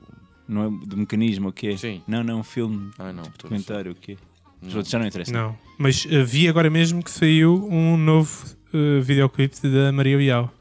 Não 0.47 0.65
é 0.65 0.85
do 0.85 0.97
mecanismo, 0.97 1.49
o 1.49 1.53
quê? 1.53 1.77
Sim. 1.77 2.01
Não, 2.07 2.23
não, 2.23 2.39
um 2.39 2.43
filme, 2.43 2.91
Ah, 2.99 3.13
não. 3.13 3.23
ver. 3.23 3.31
documentário, 3.41 3.91
o 3.91 3.95
quê? 3.95 4.17
Os 4.61 4.73
outros 4.75 4.91
já 4.91 4.99
não 4.99 5.05
interessam. 5.07 5.33
Não. 5.33 5.57
Mas 5.77 6.05
eh, 6.09 6.23
vi 6.23 6.47
agora 6.47 6.69
mesmo 6.69 7.03
que 7.03 7.11
saiu 7.11 7.67
um 7.69 7.97
novo 7.97 8.45
eh, 8.73 8.99
videoclipe 9.01 9.55
da 9.67 9.91
Maria 9.91 10.17
Leal. 10.17 10.53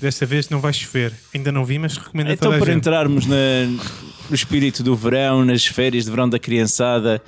Desta 0.00 0.26
vez 0.26 0.48
não 0.50 0.60
vai 0.60 0.72
chover. 0.72 1.12
Ainda 1.34 1.50
não 1.52 1.64
vi, 1.64 1.78
mas 1.78 1.96
recomendo 1.96 2.28
a 2.28 2.32
Então, 2.32 2.46
toda 2.50 2.56
a 2.56 2.58
para 2.58 2.72
gente. 2.72 2.80
entrarmos 2.80 3.26
na- 3.26 3.36
no 4.28 4.34
espírito 4.34 4.82
do 4.82 4.94
verão, 4.96 5.44
nas 5.44 5.64
férias 5.66 6.04
de 6.04 6.10
verão 6.10 6.28
da 6.28 6.38
criançada, 6.38 7.22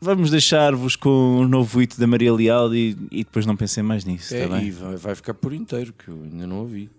vamos 0.00 0.30
deixar-vos 0.30 0.96
com 0.96 1.38
o 1.40 1.46
novo 1.48 1.78
hit 1.78 1.98
da 2.00 2.06
Maria 2.06 2.32
Leal 2.32 2.74
e, 2.74 2.96
e 3.10 3.18
depois 3.24 3.46
não 3.46 3.56
pensem 3.56 3.82
mais 3.82 4.04
nisso, 4.04 4.34
É, 4.34 4.44
está 4.44 4.56
bem? 4.56 4.66
e 4.66 4.70
vai, 4.70 4.96
vai 4.96 5.14
ficar 5.14 5.34
por 5.34 5.52
inteiro, 5.52 5.92
que 5.92 6.08
eu 6.08 6.20
ainda 6.24 6.46
não 6.46 6.56
ouvi. 6.60 6.90